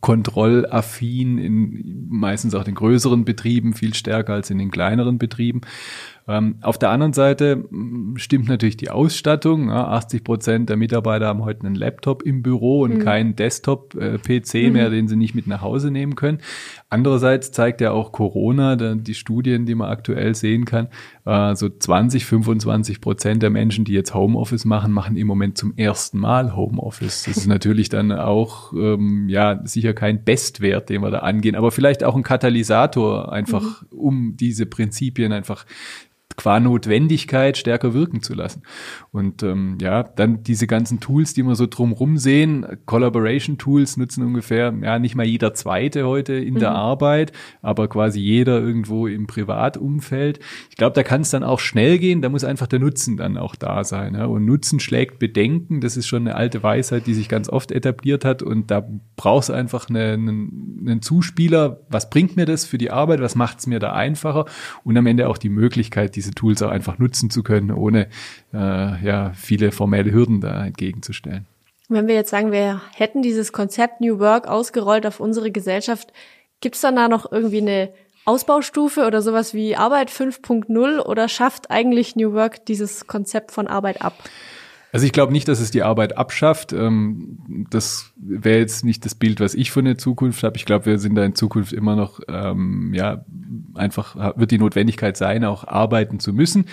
kontrollaffin 0.00 1.36
in 1.36 2.06
meistens 2.08 2.54
auch 2.54 2.64
den 2.64 2.74
größeren 2.74 3.26
Betrieben, 3.26 3.74
viel 3.74 3.92
stärker 3.92 4.32
als 4.32 4.48
in 4.48 4.56
den 4.56 4.70
kleineren 4.70 5.18
Betrieben. 5.18 5.60
Ähm, 6.30 6.56
auf 6.62 6.78
der 6.78 6.90
anderen 6.90 7.12
Seite 7.12 7.56
mm, 7.56 8.16
stimmt 8.16 8.48
natürlich 8.48 8.76
die 8.76 8.90
Ausstattung. 8.90 9.68
Ja, 9.68 9.88
80 9.88 10.22
Prozent 10.22 10.68
der 10.70 10.76
Mitarbeiter 10.76 11.26
haben 11.26 11.44
heute 11.44 11.66
einen 11.66 11.74
Laptop 11.74 12.22
im 12.22 12.42
Büro 12.42 12.82
und 12.82 12.98
mhm. 12.98 12.98
keinen 13.00 13.36
Desktop-PC 13.36 14.54
äh, 14.54 14.66
mhm. 14.68 14.72
mehr, 14.72 14.90
den 14.90 15.08
sie 15.08 15.16
nicht 15.16 15.34
mit 15.34 15.46
nach 15.46 15.60
Hause 15.60 15.90
nehmen 15.90 16.14
können. 16.14 16.38
Andererseits 16.88 17.52
zeigt 17.52 17.80
ja 17.80 17.90
auch 17.90 18.12
Corona, 18.12 18.76
die 18.76 19.14
Studien, 19.14 19.66
die 19.66 19.74
man 19.74 19.90
aktuell 19.90 20.34
sehen 20.34 20.64
kann, 20.64 20.88
äh, 21.24 21.54
so 21.56 21.68
20, 21.68 22.24
25 22.24 23.00
Prozent 23.00 23.09
der 23.14 23.50
Menschen, 23.50 23.84
die 23.84 23.92
jetzt 23.92 24.14
Homeoffice 24.14 24.64
machen, 24.64 24.92
machen 24.92 25.16
im 25.16 25.26
Moment 25.26 25.58
zum 25.58 25.76
ersten 25.76 26.18
Mal 26.18 26.56
Homeoffice. 26.56 27.24
Das 27.24 27.36
ist 27.36 27.46
natürlich 27.48 27.88
dann 27.88 28.12
auch 28.12 28.72
ähm, 28.72 29.28
ja 29.28 29.60
sicher 29.64 29.94
kein 29.94 30.24
Bestwert, 30.24 30.88
den 30.88 31.02
wir 31.02 31.10
da 31.10 31.20
angehen, 31.20 31.54
aber 31.56 31.70
vielleicht 31.70 32.04
auch 32.04 32.16
ein 32.16 32.22
Katalysator 32.22 33.32
einfach, 33.32 33.82
mhm. 33.82 33.98
um 33.98 34.36
diese 34.36 34.66
Prinzipien 34.66 35.32
einfach 35.32 35.66
qua 36.36 36.60
Notwendigkeit 36.60 37.58
stärker 37.58 37.92
wirken 37.92 38.22
zu 38.22 38.34
lassen. 38.34 38.62
Und 39.10 39.42
ähm, 39.42 39.78
ja, 39.80 40.02
dann 40.02 40.42
diese 40.42 40.66
ganzen 40.66 41.00
Tools, 41.00 41.34
die 41.34 41.42
wir 41.42 41.54
so 41.54 41.66
drumrum 41.66 42.16
sehen, 42.16 42.66
Collaboration-Tools 42.86 43.96
nutzen 43.96 44.24
ungefähr, 44.24 44.72
ja, 44.82 44.98
nicht 44.98 45.14
mal 45.14 45.26
jeder 45.26 45.54
Zweite 45.54 46.06
heute 46.06 46.34
in 46.34 46.54
mhm. 46.54 46.60
der 46.60 46.72
Arbeit, 46.72 47.32
aber 47.62 47.88
quasi 47.88 48.20
jeder 48.20 48.60
irgendwo 48.60 49.06
im 49.06 49.26
Privatumfeld. 49.26 50.40
Ich 50.70 50.76
glaube, 50.76 50.94
da 50.94 51.02
kann 51.02 51.22
es 51.22 51.30
dann 51.30 51.44
auch 51.44 51.60
schnell 51.60 51.98
gehen, 51.98 52.22
da 52.22 52.28
muss 52.28 52.44
einfach 52.44 52.68
der 52.68 52.78
Nutzen 52.78 53.16
dann 53.16 53.36
auch 53.36 53.56
da 53.56 53.84
sein. 53.84 54.14
Ja? 54.14 54.26
Und 54.26 54.44
Nutzen 54.44 54.80
schlägt 54.80 55.18
Bedenken, 55.18 55.80
das 55.80 55.96
ist 55.96 56.06
schon 56.06 56.22
eine 56.22 56.36
alte 56.36 56.62
Weisheit, 56.62 57.06
die 57.06 57.14
sich 57.14 57.28
ganz 57.28 57.48
oft 57.48 57.72
etabliert 57.72 58.24
hat 58.24 58.42
und 58.42 58.70
da 58.70 58.88
brauchst 59.16 59.48
du 59.48 59.52
einfach 59.52 59.88
eine, 59.88 60.12
einen, 60.12 60.84
einen 60.86 61.02
Zuspieler, 61.02 61.80
was 61.88 62.08
bringt 62.08 62.36
mir 62.36 62.46
das 62.46 62.64
für 62.64 62.78
die 62.78 62.90
Arbeit, 62.90 63.20
was 63.20 63.34
macht 63.34 63.58
es 63.58 63.66
mir 63.66 63.80
da 63.80 63.92
einfacher 63.92 64.46
und 64.84 64.96
am 64.96 65.06
Ende 65.06 65.28
auch 65.28 65.36
die 65.36 65.48
Möglichkeit, 65.48 66.16
diese 66.16 66.19
diese 66.20 66.32
Tools 66.32 66.62
auch 66.62 66.70
einfach 66.70 66.98
nutzen 66.98 67.30
zu 67.30 67.42
können, 67.42 67.70
ohne 67.70 68.08
äh, 68.52 69.04
ja 69.04 69.32
viele 69.34 69.72
formelle 69.72 70.12
Hürden 70.12 70.42
da 70.42 70.66
entgegenzustellen. 70.66 71.46
Wenn 71.88 72.06
wir 72.06 72.14
jetzt 72.14 72.30
sagen, 72.30 72.52
wir 72.52 72.82
hätten 72.94 73.22
dieses 73.22 73.52
Konzept 73.52 74.00
New 74.00 74.18
Work 74.18 74.46
ausgerollt 74.46 75.06
auf 75.06 75.18
unsere 75.18 75.50
Gesellschaft, 75.50 76.12
gibt 76.60 76.76
es 76.76 76.82
dann 76.82 76.96
da 76.96 77.08
noch 77.08 77.32
irgendwie 77.32 77.62
eine 77.62 77.88
Ausbaustufe 78.26 79.06
oder 79.06 79.22
sowas 79.22 79.54
wie 79.54 79.76
Arbeit 79.76 80.10
5.0 80.10 81.00
oder 81.00 81.28
schafft 81.28 81.70
eigentlich 81.70 82.16
New 82.16 82.32
Work 82.34 82.66
dieses 82.66 83.06
Konzept 83.06 83.50
von 83.50 83.66
Arbeit 83.66 84.02
ab? 84.02 84.12
Also 84.92 85.06
ich 85.06 85.12
glaube 85.12 85.32
nicht, 85.32 85.46
dass 85.48 85.60
es 85.60 85.70
die 85.70 85.82
Arbeit 85.82 86.16
abschafft. 86.16 86.72
Ähm, 86.72 87.66
das 87.70 88.12
wäre 88.16 88.58
jetzt 88.58 88.84
nicht 88.84 89.04
das 89.04 89.14
Bild, 89.14 89.40
was 89.40 89.54
ich 89.54 89.70
von 89.70 89.84
der 89.84 89.98
Zukunft 89.98 90.42
habe. 90.42 90.56
Ich 90.56 90.64
glaube, 90.64 90.86
wir 90.86 90.98
sind 90.98 91.14
da 91.14 91.24
in 91.24 91.34
Zukunft 91.34 91.72
immer 91.72 91.96
noch, 91.96 92.20
ähm, 92.28 92.92
ja, 92.94 93.24
einfach 93.74 94.36
wird 94.36 94.50
die 94.50 94.58
Notwendigkeit 94.58 95.16
sein, 95.16 95.44
auch 95.44 95.66
arbeiten 95.66 96.18
zu 96.18 96.32
müssen. 96.32 96.64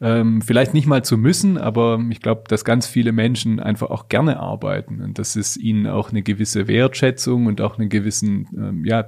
Ähm, 0.00 0.42
vielleicht 0.42 0.74
nicht 0.74 0.86
mal 0.86 1.04
zu 1.04 1.16
müssen, 1.16 1.56
aber 1.56 2.00
ich 2.10 2.20
glaube, 2.20 2.44
dass 2.48 2.64
ganz 2.64 2.86
viele 2.86 3.12
Menschen 3.12 3.60
einfach 3.60 3.90
auch 3.90 4.08
gerne 4.08 4.38
arbeiten 4.38 5.00
und 5.00 5.18
dass 5.18 5.36
es 5.36 5.56
ihnen 5.56 5.86
auch 5.86 6.10
eine 6.10 6.22
gewisse 6.22 6.68
Wertschätzung 6.68 7.46
und 7.46 7.60
auch 7.60 7.78
einen 7.78 7.88
gewissen, 7.88 8.48
ähm, 8.56 8.84
ja, 8.84 9.04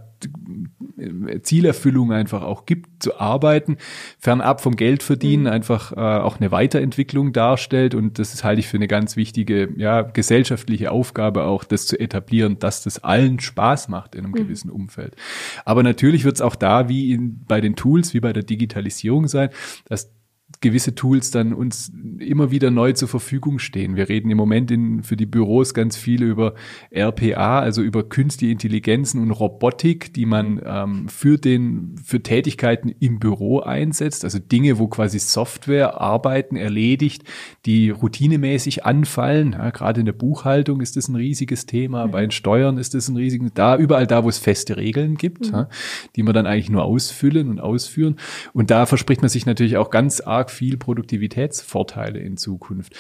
Zielerfüllung 1.43 2.13
einfach 2.13 2.43
auch 2.43 2.65
gibt, 2.67 3.03
zu 3.03 3.19
arbeiten, 3.21 3.77
fernab 4.19 4.61
vom 4.61 4.77
Geld 4.77 5.03
verdienen, 5.03 5.45
mhm. 5.45 5.51
einfach 5.51 5.93
äh, 5.93 5.97
auch 5.97 6.39
eine 6.41 6.51
Weiterentwicklung 6.51 7.33
darstellt. 7.33 7.95
Und 7.95 8.19
das 8.19 8.35
ist, 8.35 8.45
halte 8.45 8.61
ich 8.61 8.69
für 8.69 8.77
eine 8.77 8.89
ganz 8.89 9.17
wichtige, 9.17 9.69
ja, 9.77 10.03
gesellschaftliche 10.03 10.91
Aufgabe 10.91 11.45
auch, 11.45 11.65
das 11.65 11.87
zu 11.87 11.99
etablieren, 11.99 12.59
dass 12.59 12.83
das 12.83 13.05
allen 13.05 13.41
Spaß 13.41 13.89
macht 13.89 14.15
in 14.15 14.25
einem 14.25 14.33
mhm. 14.33 14.37
gewissen 14.37 14.71
Umfeld. 14.71 15.17
Aber 15.65 15.83
natürlich 15.83 16.25
wird 16.25 16.37
es 16.37 16.43
auch 16.43 16.57
da, 16.57 16.89
wie 16.89 17.13
in, 17.13 17.45
bei 17.47 17.61
den 17.61 17.77
Tools, 17.77 18.15
wie 18.15 18.21
bei 18.21 18.33
der 18.33 18.43
Digitalisierung 18.43 19.29
sein, 19.29 19.51
dass 19.85 20.13
gewisse 20.61 20.95
Tools 20.95 21.31
dann 21.31 21.53
uns 21.53 21.93
immer 22.19 22.51
wieder 22.51 22.71
neu 22.71 22.93
zur 22.93 23.09
Verfügung 23.09 23.59
stehen. 23.59 23.97
Wir 23.97 24.09
reden 24.09 24.31
im 24.31 24.37
Moment 24.37 24.71
in, 24.71 25.03
für 25.03 25.17
die 25.17 25.27
Büros 25.27 25.75
ganz 25.75 25.97
viel 25.97 26.23
über 26.23 26.55
RPA, 26.95 27.61
also 27.61 27.83
über 27.83 28.09
künstliche 28.09 28.53
Intelligenzen 28.53 29.21
und 29.23 29.31
Robotik, 29.31 30.15
die 30.15 30.27
man 30.27 30.61
ähm, 30.65 31.09
für 31.09 31.39
den 31.39 31.97
für 32.05 32.23
Tätigkeiten 32.23 32.95
im 33.01 33.19
Büro 33.19 33.61
einsetzt, 33.61 34.25
also 34.25 34.39
Dinge, 34.39 34.79
wo 34.79 34.89
quasi 34.89 35.19
Software 35.19 36.01
Arbeiten 36.01 36.57
erledigt, 36.57 37.25
die 37.67 37.91
routinemäßig 37.91 38.85
anfallen. 38.85 39.53
Ja, 39.53 39.71
gerade 39.71 40.01
in 40.01 40.07
der 40.07 40.13
Buchhaltung 40.13 40.81
ist 40.81 40.97
das 40.97 41.09
ein 41.09 41.17
riesiges 41.17 41.67
Thema, 41.67 42.07
mhm. 42.07 42.11
bei 42.11 42.21
den 42.23 42.31
Steuern 42.31 42.79
ist 42.79 42.95
das 42.95 43.09
ein 43.09 43.17
riesiges, 43.17 43.51
da 43.55 43.77
überall 43.77 44.07
da, 44.07 44.25
wo 44.25 44.29
es 44.29 44.39
feste 44.39 44.77
Regeln 44.77 45.17
gibt, 45.17 45.47
mhm. 45.47 45.53
ja, 45.53 45.69
die 46.15 46.23
man 46.23 46.35
dann 46.35 46.47
eigentlich 46.47 46.71
nur 46.71 46.85
ausfüllen 46.85 47.49
und 47.49 47.61
ausführen. 47.61 48.17
Und 48.53 48.71
da 48.71 48.87
verspricht 48.87 49.23
man 49.23 49.29
sich 49.29 49.47
natürlich 49.47 49.77
auch 49.77 49.91
ganz 49.91 50.21
arg 50.21 50.46
viel 50.51 50.77
Produktivitätsvorteile 50.77 52.19
in 52.19 52.37
Zukunft. 52.37 52.95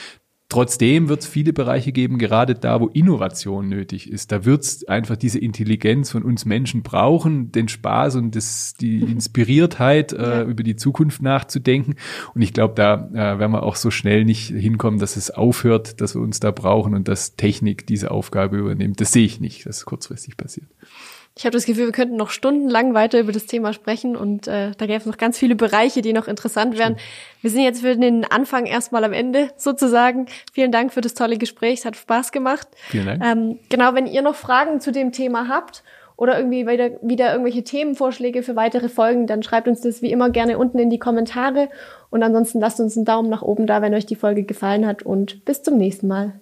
Trotzdem 0.48 1.08
wird 1.08 1.22
es 1.22 1.26
viele 1.26 1.52
Bereiche 1.52 1.90
geben, 1.90 2.18
gerade 2.18 2.54
da, 2.54 2.80
wo 2.80 2.86
Innovation 2.86 3.68
nötig 3.68 4.08
ist. 4.08 4.30
Da 4.30 4.44
wird 4.44 4.62
es 4.62 4.86
einfach 4.86 5.16
diese 5.16 5.40
Intelligenz 5.40 6.10
von 6.10 6.22
uns 6.22 6.44
Menschen 6.44 6.84
brauchen, 6.84 7.50
den 7.50 7.66
Spaß 7.66 8.14
und 8.14 8.36
das, 8.36 8.74
die 8.74 8.98
Inspiriertheit, 9.00 10.12
äh, 10.12 10.44
über 10.44 10.62
die 10.62 10.76
Zukunft 10.76 11.20
nachzudenken. 11.20 11.96
Und 12.32 12.42
ich 12.42 12.52
glaube, 12.52 12.74
da 12.74 13.08
äh, 13.12 13.40
werden 13.40 13.50
wir 13.50 13.64
auch 13.64 13.74
so 13.74 13.90
schnell 13.90 14.24
nicht 14.24 14.46
hinkommen, 14.46 15.00
dass 15.00 15.16
es 15.16 15.32
aufhört, 15.32 16.00
dass 16.00 16.14
wir 16.14 16.22
uns 16.22 16.38
da 16.38 16.52
brauchen 16.52 16.94
und 16.94 17.08
dass 17.08 17.34
Technik 17.34 17.84
diese 17.88 18.12
Aufgabe 18.12 18.56
übernimmt. 18.56 19.00
Das 19.00 19.10
sehe 19.10 19.26
ich 19.26 19.40
nicht, 19.40 19.66
dass 19.66 19.78
es 19.78 19.84
kurzfristig 19.84 20.36
passiert. 20.36 20.68
Ich 21.38 21.44
habe 21.44 21.52
das 21.52 21.66
Gefühl, 21.66 21.84
wir 21.84 21.92
könnten 21.92 22.16
noch 22.16 22.30
stundenlang 22.30 22.94
weiter 22.94 23.20
über 23.20 23.30
das 23.30 23.44
Thema 23.44 23.74
sprechen 23.74 24.16
und 24.16 24.48
äh, 24.48 24.70
da 24.78 24.86
gäbe 24.86 24.98
es 24.98 25.04
noch 25.04 25.18
ganz 25.18 25.36
viele 25.36 25.54
Bereiche, 25.54 26.00
die 26.00 26.14
noch 26.14 26.28
interessant 26.28 26.78
wären. 26.78 26.96
Wir 27.42 27.50
sind 27.50 27.62
jetzt 27.62 27.82
für 27.82 27.94
den 27.94 28.24
Anfang 28.24 28.64
erstmal 28.64 29.04
am 29.04 29.12
Ende 29.12 29.50
sozusagen. 29.58 30.26
Vielen 30.54 30.72
Dank 30.72 30.94
für 30.94 31.02
das 31.02 31.12
tolle 31.12 31.36
Gespräch, 31.36 31.80
es 31.80 31.84
hat 31.84 31.94
Spaß 31.94 32.32
gemacht. 32.32 32.66
Vielen 32.88 33.04
Dank. 33.04 33.22
Ähm, 33.22 33.58
genau, 33.68 33.92
wenn 33.92 34.06
ihr 34.06 34.22
noch 34.22 34.34
Fragen 34.34 34.80
zu 34.80 34.92
dem 34.92 35.12
Thema 35.12 35.46
habt 35.46 35.84
oder 36.16 36.38
irgendwie 36.38 36.66
wieder, 36.66 36.92
wieder 37.02 37.32
irgendwelche 37.32 37.64
Themenvorschläge 37.64 38.42
für 38.42 38.56
weitere 38.56 38.88
Folgen, 38.88 39.26
dann 39.26 39.42
schreibt 39.42 39.68
uns 39.68 39.82
das 39.82 40.00
wie 40.00 40.10
immer 40.10 40.30
gerne 40.30 40.56
unten 40.56 40.78
in 40.78 40.88
die 40.88 40.98
Kommentare 40.98 41.68
und 42.08 42.22
ansonsten 42.22 42.60
lasst 42.60 42.80
uns 42.80 42.96
einen 42.96 43.04
Daumen 43.04 43.28
nach 43.28 43.42
oben 43.42 43.66
da, 43.66 43.82
wenn 43.82 43.92
euch 43.92 44.06
die 44.06 44.16
Folge 44.16 44.44
gefallen 44.44 44.86
hat 44.86 45.02
und 45.02 45.44
bis 45.44 45.62
zum 45.62 45.76
nächsten 45.76 46.08
Mal. 46.08 46.40